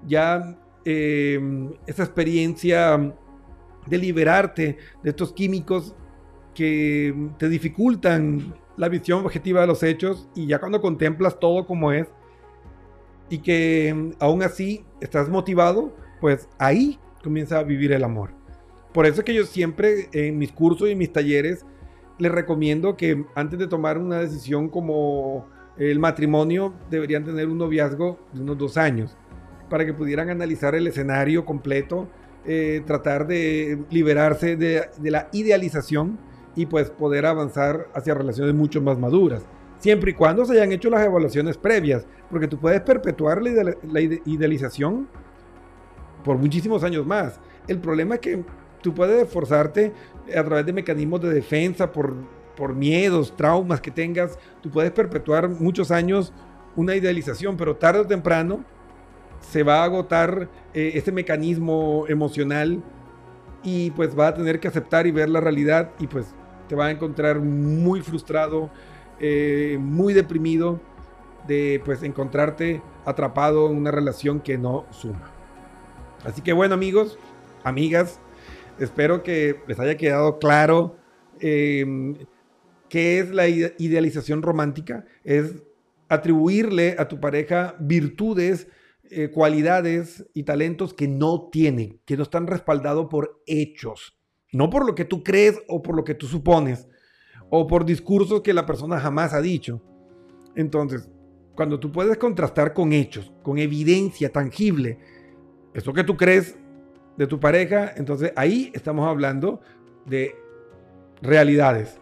ya 0.06 0.56
eh, 0.84 1.40
esa 1.86 2.04
experiencia 2.04 3.14
de 3.86 3.98
liberarte 3.98 4.78
de 5.02 5.10
estos 5.10 5.32
químicos 5.32 5.94
que 6.54 7.14
te 7.38 7.48
dificultan 7.48 8.54
la 8.76 8.88
visión 8.88 9.24
objetiva 9.24 9.60
de 9.60 9.66
los 9.66 9.82
hechos 9.82 10.28
y 10.34 10.46
ya 10.46 10.58
cuando 10.58 10.80
contemplas 10.80 11.38
todo 11.38 11.66
como 11.66 11.92
es 11.92 12.08
y 13.28 13.38
que 13.38 13.94
mm, 13.94 14.10
aún 14.18 14.42
así 14.42 14.84
estás 15.00 15.28
motivado, 15.28 15.94
pues 16.20 16.48
ahí 16.58 16.98
comienza 17.22 17.58
a 17.58 17.62
vivir 17.62 17.92
el 17.92 18.04
amor. 18.04 18.30
Por 18.92 19.06
eso 19.06 19.20
es 19.20 19.24
que 19.24 19.34
yo 19.34 19.44
siempre 19.44 20.08
en 20.12 20.38
mis 20.38 20.52
cursos 20.52 20.88
y 20.90 20.94
mis 20.94 21.12
talleres 21.12 21.64
les 22.18 22.32
recomiendo 22.32 22.96
que 22.96 23.24
antes 23.34 23.58
de 23.58 23.66
tomar 23.66 23.98
una 23.98 24.18
decisión 24.18 24.68
como 24.68 25.46
el 25.78 25.98
matrimonio 25.98 26.74
deberían 26.90 27.24
tener 27.24 27.48
un 27.48 27.58
noviazgo 27.58 28.18
de 28.32 28.40
unos 28.42 28.58
dos 28.58 28.76
años 28.76 29.16
para 29.70 29.86
que 29.86 29.94
pudieran 29.94 30.28
analizar 30.28 30.74
el 30.74 30.86
escenario 30.86 31.46
completo, 31.46 32.08
eh, 32.44 32.82
tratar 32.86 33.26
de 33.26 33.78
liberarse 33.90 34.56
de, 34.56 34.90
la 35.02 35.28
idealización 35.32 36.18
y 36.56 36.66
pues 36.66 36.90
poder 36.90 37.24
avanzar 37.24 37.88
hacia 37.94 38.12
relaciones 38.14 38.54
mucho 38.54 38.82
más 38.82 38.98
maduras. 38.98 39.46
Siempre 39.78 40.10
y 40.10 40.14
cuando 40.14 40.44
se 40.44 40.52
hayan 40.54 40.72
hecho 40.72 40.90
las 40.90 41.06
evaluaciones 41.06 41.56
previas, 41.56 42.06
porque 42.30 42.48
tú 42.48 42.58
puedes 42.58 42.82
perpetuar 42.82 43.40
la, 43.40 43.48
ide- 43.50 43.78
la 43.90 44.00
ide- 44.00 44.20
idealización 44.26 45.08
por 46.24 46.36
muchísimos 46.36 46.84
años 46.84 47.06
más. 47.06 47.40
El 47.66 47.78
problema 47.78 48.16
es 48.16 48.20
que 48.20 48.44
tú 48.82 48.92
puedes 48.92 49.22
esforzarte 49.22 49.92
a 50.36 50.44
través 50.44 50.66
de 50.66 50.72
mecanismos 50.72 51.20
de 51.22 51.30
defensa 51.32 51.90
por 51.92 52.74
miedos, 52.74 53.34
traumas 53.36 53.80
que 53.80 53.90
tengas. 53.90 54.38
Tú 54.60 54.70
puedes 54.70 54.90
perpetuar 54.90 55.48
muchos 55.48 55.90
años 55.90 56.32
una 56.76 56.94
idealización, 56.94 57.56
pero 57.56 57.76
tarde 57.76 58.00
o 58.00 58.06
temprano 58.06 58.64
se 59.40 59.62
va 59.62 59.80
a 59.80 59.84
agotar 59.84 60.48
eh, 60.74 60.92
ese 60.94 61.12
mecanismo 61.12 62.04
emocional 62.08 62.82
y 63.62 63.90
pues 63.92 64.18
va 64.18 64.28
a 64.28 64.34
tener 64.34 64.60
que 64.60 64.68
aceptar 64.68 65.06
y 65.06 65.10
ver 65.10 65.28
la 65.28 65.40
realidad 65.40 65.90
y 65.98 66.06
pues 66.06 66.34
te 66.68 66.74
va 66.76 66.86
a 66.86 66.90
encontrar 66.90 67.40
muy 67.40 68.00
frustrado, 68.00 68.70
eh, 69.18 69.76
muy 69.80 70.12
deprimido 70.14 70.80
de 71.46 71.82
pues 71.84 72.02
encontrarte 72.02 72.82
atrapado 73.04 73.70
en 73.70 73.76
una 73.76 73.90
relación 73.90 74.40
que 74.40 74.56
no 74.56 74.86
suma. 74.90 75.30
Así 76.24 76.42
que 76.42 76.52
bueno 76.52 76.74
amigos, 76.74 77.18
amigas, 77.64 78.20
espero 78.78 79.22
que 79.22 79.60
les 79.66 79.80
haya 79.80 79.96
quedado 79.96 80.38
claro 80.38 80.96
eh, 81.40 82.14
qué 82.88 83.18
es 83.18 83.30
la 83.30 83.48
ide- 83.48 83.74
idealización 83.78 84.42
romántica. 84.42 85.04
Es 85.24 85.62
atribuirle 86.08 86.96
a 86.98 87.08
tu 87.08 87.20
pareja 87.20 87.74
virtudes, 87.78 88.66
eh, 89.10 89.30
cualidades 89.30 90.26
y 90.34 90.44
talentos 90.44 90.94
que 90.94 91.08
no 91.08 91.48
tiene, 91.50 92.00
que 92.04 92.16
no 92.16 92.22
están 92.22 92.46
respaldados 92.46 93.06
por 93.06 93.42
hechos, 93.46 94.16
no 94.52 94.70
por 94.70 94.86
lo 94.86 94.94
que 94.94 95.04
tú 95.04 95.22
crees 95.24 95.60
o 95.68 95.82
por 95.82 95.96
lo 95.96 96.04
que 96.04 96.14
tú 96.14 96.26
supones, 96.26 96.88
o 97.50 97.66
por 97.66 97.84
discursos 97.84 98.42
que 98.42 98.54
la 98.54 98.66
persona 98.66 99.00
jamás 99.00 99.34
ha 99.34 99.40
dicho. 99.40 99.82
Entonces, 100.54 101.08
cuando 101.54 101.80
tú 101.80 101.92
puedes 101.92 102.16
contrastar 102.18 102.72
con 102.72 102.92
hechos, 102.92 103.32
con 103.42 103.58
evidencia 103.58 104.30
tangible, 104.30 104.98
eso 105.74 105.92
que 105.92 106.04
tú 106.04 106.16
crees 106.16 106.56
de 107.16 107.26
tu 107.26 107.38
pareja, 107.38 107.92
entonces 107.96 108.32
ahí 108.36 108.70
estamos 108.74 109.06
hablando 109.08 109.60
de 110.06 110.34
realidades. 111.20 112.00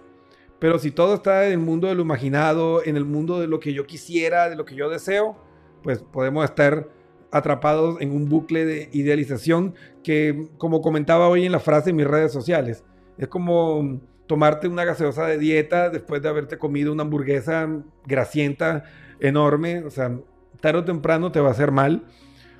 Pero 0.59 0.79
si 0.79 0.90
todo 0.90 1.14
está 1.14 1.47
en 1.47 1.53
el 1.53 1.59
mundo 1.59 1.88
de 1.88 1.94
lo 1.94 2.03
imaginado, 2.03 2.85
en 2.85 2.97
el 2.97 3.05
mundo 3.05 3.40
de 3.40 3.47
lo 3.47 3.61
que 3.61 3.73
yo 3.73 3.87
quisiera, 3.87 4.51
de 4.51 4.57
lo 4.57 4.64
que 4.64 4.75
yo 4.75 4.88
deseo, 4.88 5.37
pues 5.83 6.01
podemos 6.01 6.44
estar 6.44 6.88
atrapados 7.31 8.01
en 8.01 8.12
un 8.12 8.29
bucle 8.29 8.64
de 8.64 8.88
idealización 8.93 9.75
que, 10.03 10.49
como 10.59 10.81
comentaba 10.81 11.29
hoy 11.29 11.47
en 11.47 11.53
la 11.53 11.61
frase 11.61 11.91
en 11.91 11.97
mis 11.97 12.07
redes 12.07 12.33
sociales, 12.33 12.85
es 13.19 13.29
como 13.29 14.01
tomarte 14.27 14.69
una 14.69 14.85
gaseosa 14.85 15.27
de 15.27 15.38
dieta 15.38 15.91
después 15.91 16.23
de 16.23 16.29
haberte 16.29 16.59
comido 16.59 16.93
una 16.93 17.03
hamburguesa 17.03 17.69
grasienta, 18.07 18.85
enorme, 19.21 19.85
o 19.85 19.91
sea, 19.91 20.17
tarde 20.61 20.81
o 20.81 20.85
temprano 20.85 21.33
te 21.33 21.41
va 21.41 21.49
a 21.49 21.53
hacer 21.53 21.73
mal 21.73 22.05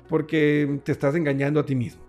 porque 0.07 0.81
te 0.83 0.91
estás 0.91 1.15
engañando 1.15 1.59
a 1.59 1.65
ti 1.65 1.75
mismo. 1.75 2.03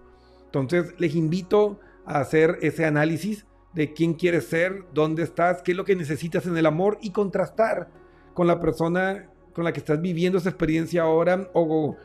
Entonces, 0.46 0.94
les 0.99 1.14
invito 1.14 1.79
a 2.05 2.20
hacer 2.20 2.59
ese 2.62 2.85
análisis 2.87 3.46
de 3.75 3.92
quién 3.92 4.14
quieres 4.14 4.46
ser, 4.46 4.85
dónde 4.92 5.23
estás, 5.23 5.62
qué 5.62 5.73
es 5.73 5.77
lo 5.77 5.85
que 5.85 5.94
necesitas 5.94 6.46
en 6.46 6.57
el 6.57 6.66
amor 6.66 6.99
y 7.03 7.11
contrastar 7.11 7.88
con 8.35 8.46
la 8.46 8.59
persona 8.59 9.29
con 9.53 9.64
la 9.64 9.73
que 9.73 9.81
estás 9.81 10.01
viviendo 10.01 10.38
esa 10.38 10.49
experiencia 10.49 11.03
ahora 11.03 11.51
o 11.53 11.96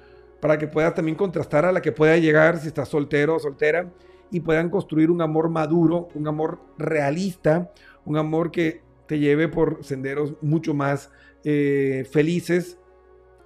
para 0.45 0.60
que 0.60 0.67
puedas 0.67 0.93
también 0.93 1.17
contrastar 1.17 1.65
a 1.65 1.71
la 1.71 1.81
que 1.81 1.91
pueda 1.91 2.17
llegar 2.17 2.60
si 2.60 2.67
estás 2.67 2.89
soltero 2.89 3.38
o 3.38 3.39
soltera 3.39 3.91
y 4.29 4.41
puedan 4.41 4.69
construir 4.69 5.10
un 5.10 5.19
amor 5.23 5.49
maduro, 5.49 6.08
un 6.13 6.27
amor 6.27 6.60
realista, 6.77 7.71
un 8.05 8.15
amor 8.15 8.51
que 8.51 8.84
te 9.08 9.17
lleve 9.17 9.47
por 9.47 9.84
senderos 9.84 10.36
mucho 10.43 10.75
más 10.75 11.10
eh, 11.43 12.08
felices 12.12 12.77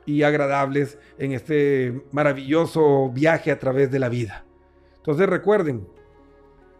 y 0.05 0.23
agradables 0.23 0.99
en 1.17 1.31
este 1.31 2.03
maravilloso 2.11 3.09
viaje 3.11 3.49
a 3.49 3.59
través 3.59 3.89
de 3.89 3.99
la 3.99 4.09
vida. 4.09 4.43
Entonces 4.97 5.29
recuerden, 5.29 5.87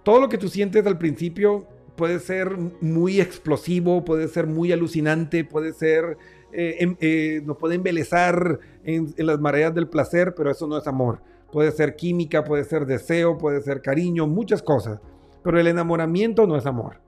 todo 0.04 0.20
lo 0.20 0.28
que 0.28 0.38
tú 0.38 0.50
sientes 0.50 0.86
al 0.86 0.98
principio 0.98 1.66
puede 2.00 2.20
ser 2.20 2.58
muy 2.80 3.20
explosivo, 3.20 4.06
puede 4.06 4.30
ser 4.30 4.48
muy 4.48 4.72
alucinante, 4.72 5.44
puede 5.44 5.74
ser, 5.74 6.18
eh, 6.54 6.78
em- 6.80 6.96
eh, 7.02 7.42
nos 7.44 7.58
puede 7.58 7.76
embelezar 7.76 8.58
en, 8.86 9.14
las 9.18 9.38
mareas 9.42 9.76
del 9.76 9.90
placer, 9.90 10.34
pero 10.34 10.50
eso 10.50 10.66
no 10.66 10.78
es 10.78 10.88
amor. 10.88 11.20
Puede 11.52 11.74
ser 11.74 11.98
química, 11.98 12.46
puede 12.46 12.64
ser 12.64 12.86
deseo, 12.86 13.38
puede 13.38 13.62
ser 13.62 13.82
cariño, 13.82 14.28
muchas 14.28 14.62
cosas. 14.64 15.02
Pero 15.44 15.60
el 15.60 15.68
enamoramiento 15.68 16.48
no 16.48 16.56
es 16.56 16.66
amor. 16.66 17.02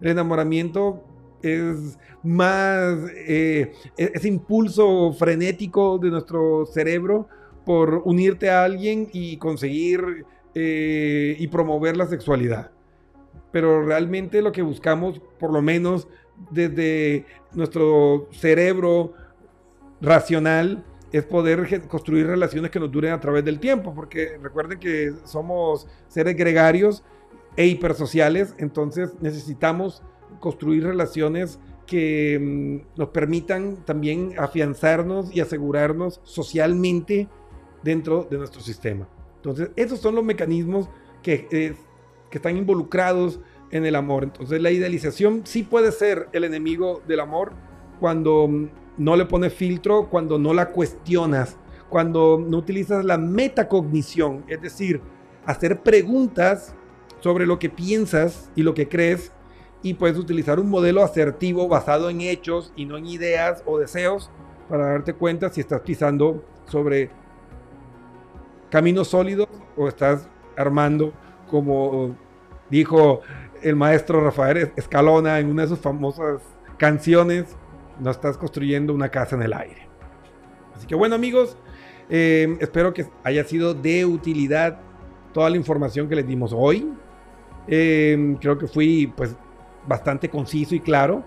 El 0.00 0.12
enamoramiento 0.12 1.04
es 1.42 1.98
más 2.22 2.96
eh, 3.26 3.72
e- 3.98 4.12
ese 4.14 4.28
impulso 4.28 5.12
frenético 5.12 5.98
de 5.98 6.08
nuestro 6.10 6.64
cerebro 6.64 7.28
por 7.66 8.00
unirte 8.06 8.48
a 8.48 8.64
alguien 8.64 9.10
y 9.12 9.36
conseguir 9.36 10.24
eh, 10.54 11.36
y 11.38 11.46
promover 11.48 11.98
la 11.98 12.06
sexualidad. 12.06 12.70
Pero 13.50 13.84
realmente 13.84 14.42
lo 14.42 14.52
que 14.52 14.62
buscamos, 14.62 15.20
por 15.38 15.52
lo 15.52 15.62
menos 15.62 16.08
desde 16.50 17.24
nuestro 17.52 18.28
cerebro 18.32 19.14
racional, 20.00 20.84
es 21.12 21.24
poder 21.24 21.88
construir 21.88 22.26
relaciones 22.26 22.70
que 22.70 22.78
nos 22.78 22.90
duren 22.90 23.12
a 23.12 23.20
través 23.20 23.44
del 23.44 23.58
tiempo, 23.58 23.94
porque 23.94 24.38
recuerden 24.42 24.78
que 24.78 25.14
somos 25.24 25.86
seres 26.08 26.36
gregarios 26.36 27.02
e 27.56 27.66
hipersociales, 27.66 28.54
entonces 28.58 29.14
necesitamos 29.20 30.02
construir 30.38 30.84
relaciones 30.84 31.58
que 31.86 32.38
mm, 32.38 32.98
nos 32.98 33.08
permitan 33.08 33.84
también 33.84 34.34
afianzarnos 34.38 35.34
y 35.34 35.40
asegurarnos 35.40 36.20
socialmente 36.22 37.28
dentro 37.82 38.24
de 38.30 38.36
nuestro 38.38 38.60
sistema. 38.60 39.08
Entonces, 39.36 39.70
esos 39.76 39.98
son 39.98 40.14
los 40.14 40.24
mecanismos 40.24 40.88
que, 41.22 41.48
eh, 41.50 41.74
que 42.30 42.38
están 42.38 42.56
involucrados 42.56 43.40
en 43.70 43.86
el 43.86 43.94
amor. 43.94 44.24
Entonces, 44.24 44.60
la 44.60 44.70
idealización 44.70 45.42
sí 45.44 45.62
puede 45.62 45.92
ser 45.92 46.28
el 46.32 46.44
enemigo 46.44 47.02
del 47.06 47.20
amor 47.20 47.52
cuando 48.00 48.48
mm, 48.48 48.68
no 48.98 49.16
le 49.16 49.26
pones 49.26 49.52
filtro, 49.52 50.08
cuando 50.08 50.38
no 50.38 50.54
la 50.54 50.70
cuestionas, 50.70 51.56
cuando 51.88 52.42
no 52.44 52.58
utilizas 52.58 53.04
la 53.04 53.18
metacognición, 53.18 54.44
es 54.48 54.60
decir, 54.60 55.00
hacer 55.46 55.80
preguntas 55.80 56.74
sobre 57.20 57.46
lo 57.46 57.58
que 57.58 57.70
piensas 57.70 58.50
y 58.54 58.62
lo 58.62 58.74
que 58.74 58.88
crees 58.88 59.32
y 59.82 59.94
puedes 59.94 60.18
utilizar 60.18 60.58
un 60.58 60.68
modelo 60.68 61.02
asertivo 61.02 61.68
basado 61.68 62.10
en 62.10 62.20
hechos 62.20 62.72
y 62.76 62.84
no 62.84 62.96
en 62.96 63.06
ideas 63.06 63.62
o 63.64 63.78
deseos 63.78 64.30
para 64.68 64.86
darte 64.86 65.14
cuenta 65.14 65.48
si 65.50 65.60
estás 65.60 65.80
pisando 65.80 66.44
sobre 66.66 67.10
caminos 68.70 69.08
sólidos 69.08 69.48
o 69.76 69.88
estás 69.88 70.28
armando 70.56 71.12
como 71.48 72.16
dijo 72.70 73.20
el 73.62 73.76
maestro 73.76 74.22
Rafael 74.22 74.72
Escalona 74.76 75.38
en 75.38 75.50
una 75.50 75.62
de 75.62 75.68
sus 75.68 75.80
famosas 75.80 76.40
canciones, 76.76 77.56
no 77.98 78.10
estás 78.10 78.36
construyendo 78.36 78.94
una 78.94 79.08
casa 79.08 79.36
en 79.36 79.42
el 79.42 79.52
aire. 79.52 79.88
Así 80.74 80.86
que 80.86 80.94
bueno 80.94 81.14
amigos, 81.16 81.56
eh, 82.08 82.56
espero 82.60 82.94
que 82.94 83.06
haya 83.24 83.44
sido 83.44 83.74
de 83.74 84.04
utilidad 84.04 84.78
toda 85.32 85.50
la 85.50 85.56
información 85.56 86.08
que 86.08 86.16
les 86.16 86.26
dimos 86.26 86.52
hoy. 86.54 86.92
Eh, 87.66 88.36
creo 88.40 88.56
que 88.56 88.66
fui 88.66 89.12
pues 89.16 89.34
bastante 89.86 90.28
conciso 90.28 90.74
y 90.74 90.80
claro. 90.80 91.24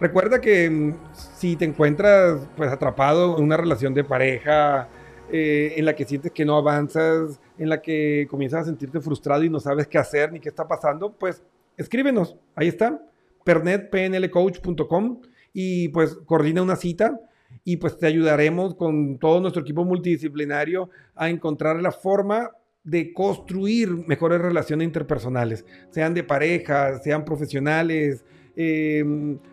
Recuerda 0.00 0.40
que 0.40 0.68
mm, 0.68 0.94
si 1.12 1.56
te 1.56 1.64
encuentras 1.64 2.40
pues 2.56 2.70
atrapado 2.70 3.36
en 3.36 3.44
una 3.44 3.56
relación 3.56 3.94
de 3.94 4.04
pareja 4.04 4.88
eh, 5.30 5.74
en 5.76 5.84
la 5.84 5.94
que 5.94 6.04
sientes 6.04 6.32
que 6.32 6.44
no 6.44 6.56
avanzas, 6.56 7.40
en 7.58 7.68
la 7.68 7.80
que 7.80 8.26
comienzas 8.28 8.62
a 8.62 8.64
sentirte 8.66 9.00
frustrado 9.00 9.44
y 9.44 9.50
no 9.50 9.60
sabes 9.60 9.86
qué 9.86 9.98
hacer 9.98 10.32
ni 10.32 10.40
qué 10.40 10.48
está 10.48 10.66
pasando, 10.66 11.12
pues 11.12 11.42
escríbenos. 11.76 12.36
Ahí 12.54 12.68
está, 12.68 13.02
pernetpnlcoach.com 13.44 15.20
y 15.52 15.88
pues 15.88 16.14
coordina 16.26 16.62
una 16.62 16.76
cita 16.76 17.20
y 17.64 17.76
pues 17.76 17.98
te 17.98 18.06
ayudaremos 18.06 18.74
con 18.74 19.18
todo 19.18 19.40
nuestro 19.40 19.62
equipo 19.62 19.84
multidisciplinario 19.84 20.90
a 21.14 21.28
encontrar 21.28 21.80
la 21.80 21.92
forma 21.92 22.50
de 22.84 23.12
construir 23.12 23.90
mejores 24.08 24.40
relaciones 24.40 24.86
interpersonales, 24.86 25.64
sean 25.90 26.14
de 26.14 26.24
pareja, 26.24 26.98
sean 26.98 27.24
profesionales, 27.24 28.24
eh, 28.56 29.04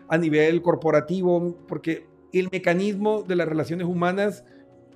a 0.08 0.18
nivel 0.18 0.60
corporativo, 0.62 1.56
porque 1.68 2.06
el 2.32 2.48
mecanismo 2.50 3.22
de 3.22 3.36
las 3.36 3.48
relaciones 3.48 3.86
humanas 3.86 4.44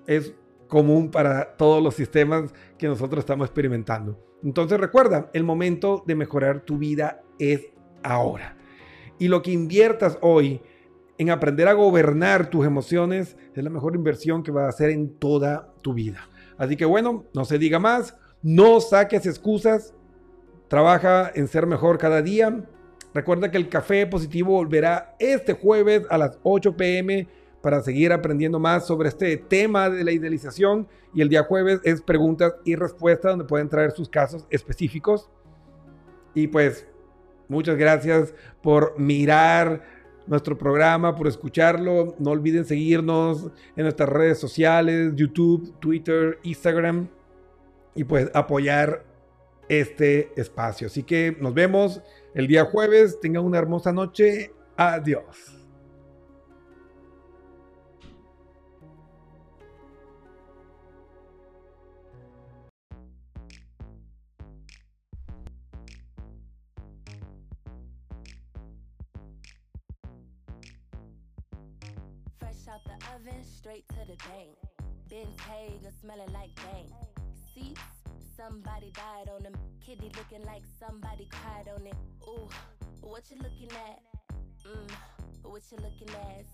es 0.06 0.34
común 0.68 1.10
para 1.10 1.56
todos 1.56 1.82
los 1.82 1.94
sistemas 1.94 2.52
que 2.78 2.88
nosotros 2.88 3.20
estamos 3.20 3.46
experimentando. 3.46 4.18
Entonces 4.42 4.78
recuerda, 4.78 5.30
el 5.32 5.44
momento 5.44 6.02
de 6.06 6.14
mejorar 6.14 6.60
tu 6.60 6.78
vida 6.78 7.22
es 7.38 7.66
ahora. 8.02 8.56
Y 9.18 9.28
lo 9.28 9.42
que 9.42 9.52
inviertas 9.52 10.18
hoy 10.20 10.60
en 11.16 11.30
aprender 11.30 11.68
a 11.68 11.72
gobernar 11.72 12.50
tus 12.50 12.66
emociones 12.66 13.36
es 13.54 13.64
la 13.64 13.70
mejor 13.70 13.94
inversión 13.94 14.42
que 14.42 14.50
vas 14.50 14.64
a 14.64 14.68
hacer 14.68 14.90
en 14.90 15.14
toda 15.14 15.72
tu 15.80 15.94
vida. 15.94 16.28
Así 16.58 16.76
que 16.76 16.84
bueno, 16.84 17.24
no 17.34 17.44
se 17.44 17.58
diga 17.58 17.78
más, 17.78 18.16
no 18.42 18.80
saques 18.80 19.26
excusas, 19.26 19.94
trabaja 20.68 21.30
en 21.34 21.48
ser 21.48 21.66
mejor 21.66 21.98
cada 21.98 22.20
día. 22.20 22.64
Recuerda 23.14 23.50
que 23.50 23.56
el 23.56 23.68
café 23.68 24.06
positivo 24.06 24.52
volverá 24.52 25.14
este 25.18 25.52
jueves 25.52 26.02
a 26.10 26.18
las 26.18 26.38
8 26.42 26.76
pm 26.76 27.28
para 27.64 27.80
seguir 27.80 28.12
aprendiendo 28.12 28.58
más 28.58 28.86
sobre 28.86 29.08
este 29.08 29.38
tema 29.38 29.88
de 29.88 30.04
la 30.04 30.12
idealización. 30.12 30.86
Y 31.14 31.22
el 31.22 31.30
día 31.30 31.44
jueves 31.44 31.80
es 31.82 32.02
preguntas 32.02 32.56
y 32.62 32.76
respuestas 32.76 33.32
donde 33.32 33.46
pueden 33.46 33.70
traer 33.70 33.92
sus 33.92 34.06
casos 34.06 34.46
específicos. 34.50 35.30
Y 36.34 36.46
pues 36.48 36.86
muchas 37.48 37.78
gracias 37.78 38.34
por 38.62 39.00
mirar 39.00 39.82
nuestro 40.26 40.58
programa, 40.58 41.16
por 41.16 41.26
escucharlo. 41.26 42.14
No 42.18 42.32
olviden 42.32 42.66
seguirnos 42.66 43.50
en 43.76 43.84
nuestras 43.84 44.10
redes 44.10 44.36
sociales, 44.36 45.12
YouTube, 45.14 45.74
Twitter, 45.80 46.38
Instagram. 46.42 47.08
Y 47.94 48.04
pues 48.04 48.30
apoyar 48.34 49.06
este 49.70 50.38
espacio. 50.38 50.88
Así 50.88 51.02
que 51.02 51.34
nos 51.40 51.54
vemos 51.54 52.02
el 52.34 52.46
día 52.46 52.66
jueves. 52.66 53.18
Tengan 53.20 53.42
una 53.42 53.56
hermosa 53.56 53.90
noche. 53.90 54.52
Adiós. 54.76 55.53
Fresh 72.64 72.74
out 72.74 72.84
the 72.84 73.06
oven, 73.14 73.42
straight 73.44 73.86
to 73.88 73.96
the 74.06 74.16
bank. 74.28 74.56
Hager 75.10 75.90
smelling 76.00 76.32
like 76.32 76.54
bank. 76.56 76.86
Seats, 77.52 77.80
somebody 78.36 78.90
died 78.92 79.28
on 79.34 79.42
them. 79.42 79.52
Kitty 79.84 80.10
looking 80.16 80.44
like 80.46 80.62
somebody 80.78 81.28
cried 81.30 81.68
on 81.74 81.86
it. 81.86 81.94
Ooh, 82.26 82.48
what 83.00 83.24
you 83.30 83.36
looking 83.36 83.70
at? 83.70 84.00
Mmm, 84.66 84.90
what 85.42 85.62
you 85.70 85.78
looking 85.78 86.14
at? 86.14 86.46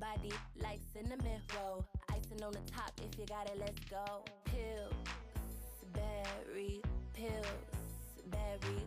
Body 0.00 0.32
like 0.62 0.80
cinnamon 0.92 1.40
roll. 1.56 1.84
Icing 2.10 2.42
on 2.42 2.52
the 2.52 2.72
top, 2.72 2.92
if 2.98 3.18
you 3.18 3.26
got 3.26 3.46
it, 3.50 3.58
let's 3.58 3.80
go. 3.90 4.24
Pills, 4.44 4.94
berry, 5.92 6.80
pills, 7.14 7.46
berry, 8.30 8.82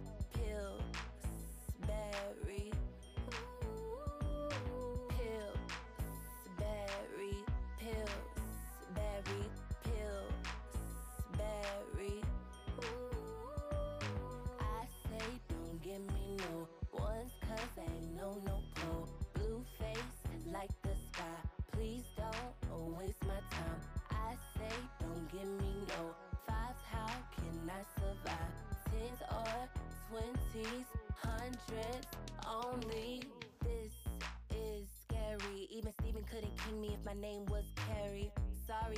my 37.13 37.19
name 37.19 37.45
was 37.47 37.65
Carrie. 37.75 38.31
Sorry, 38.65 38.95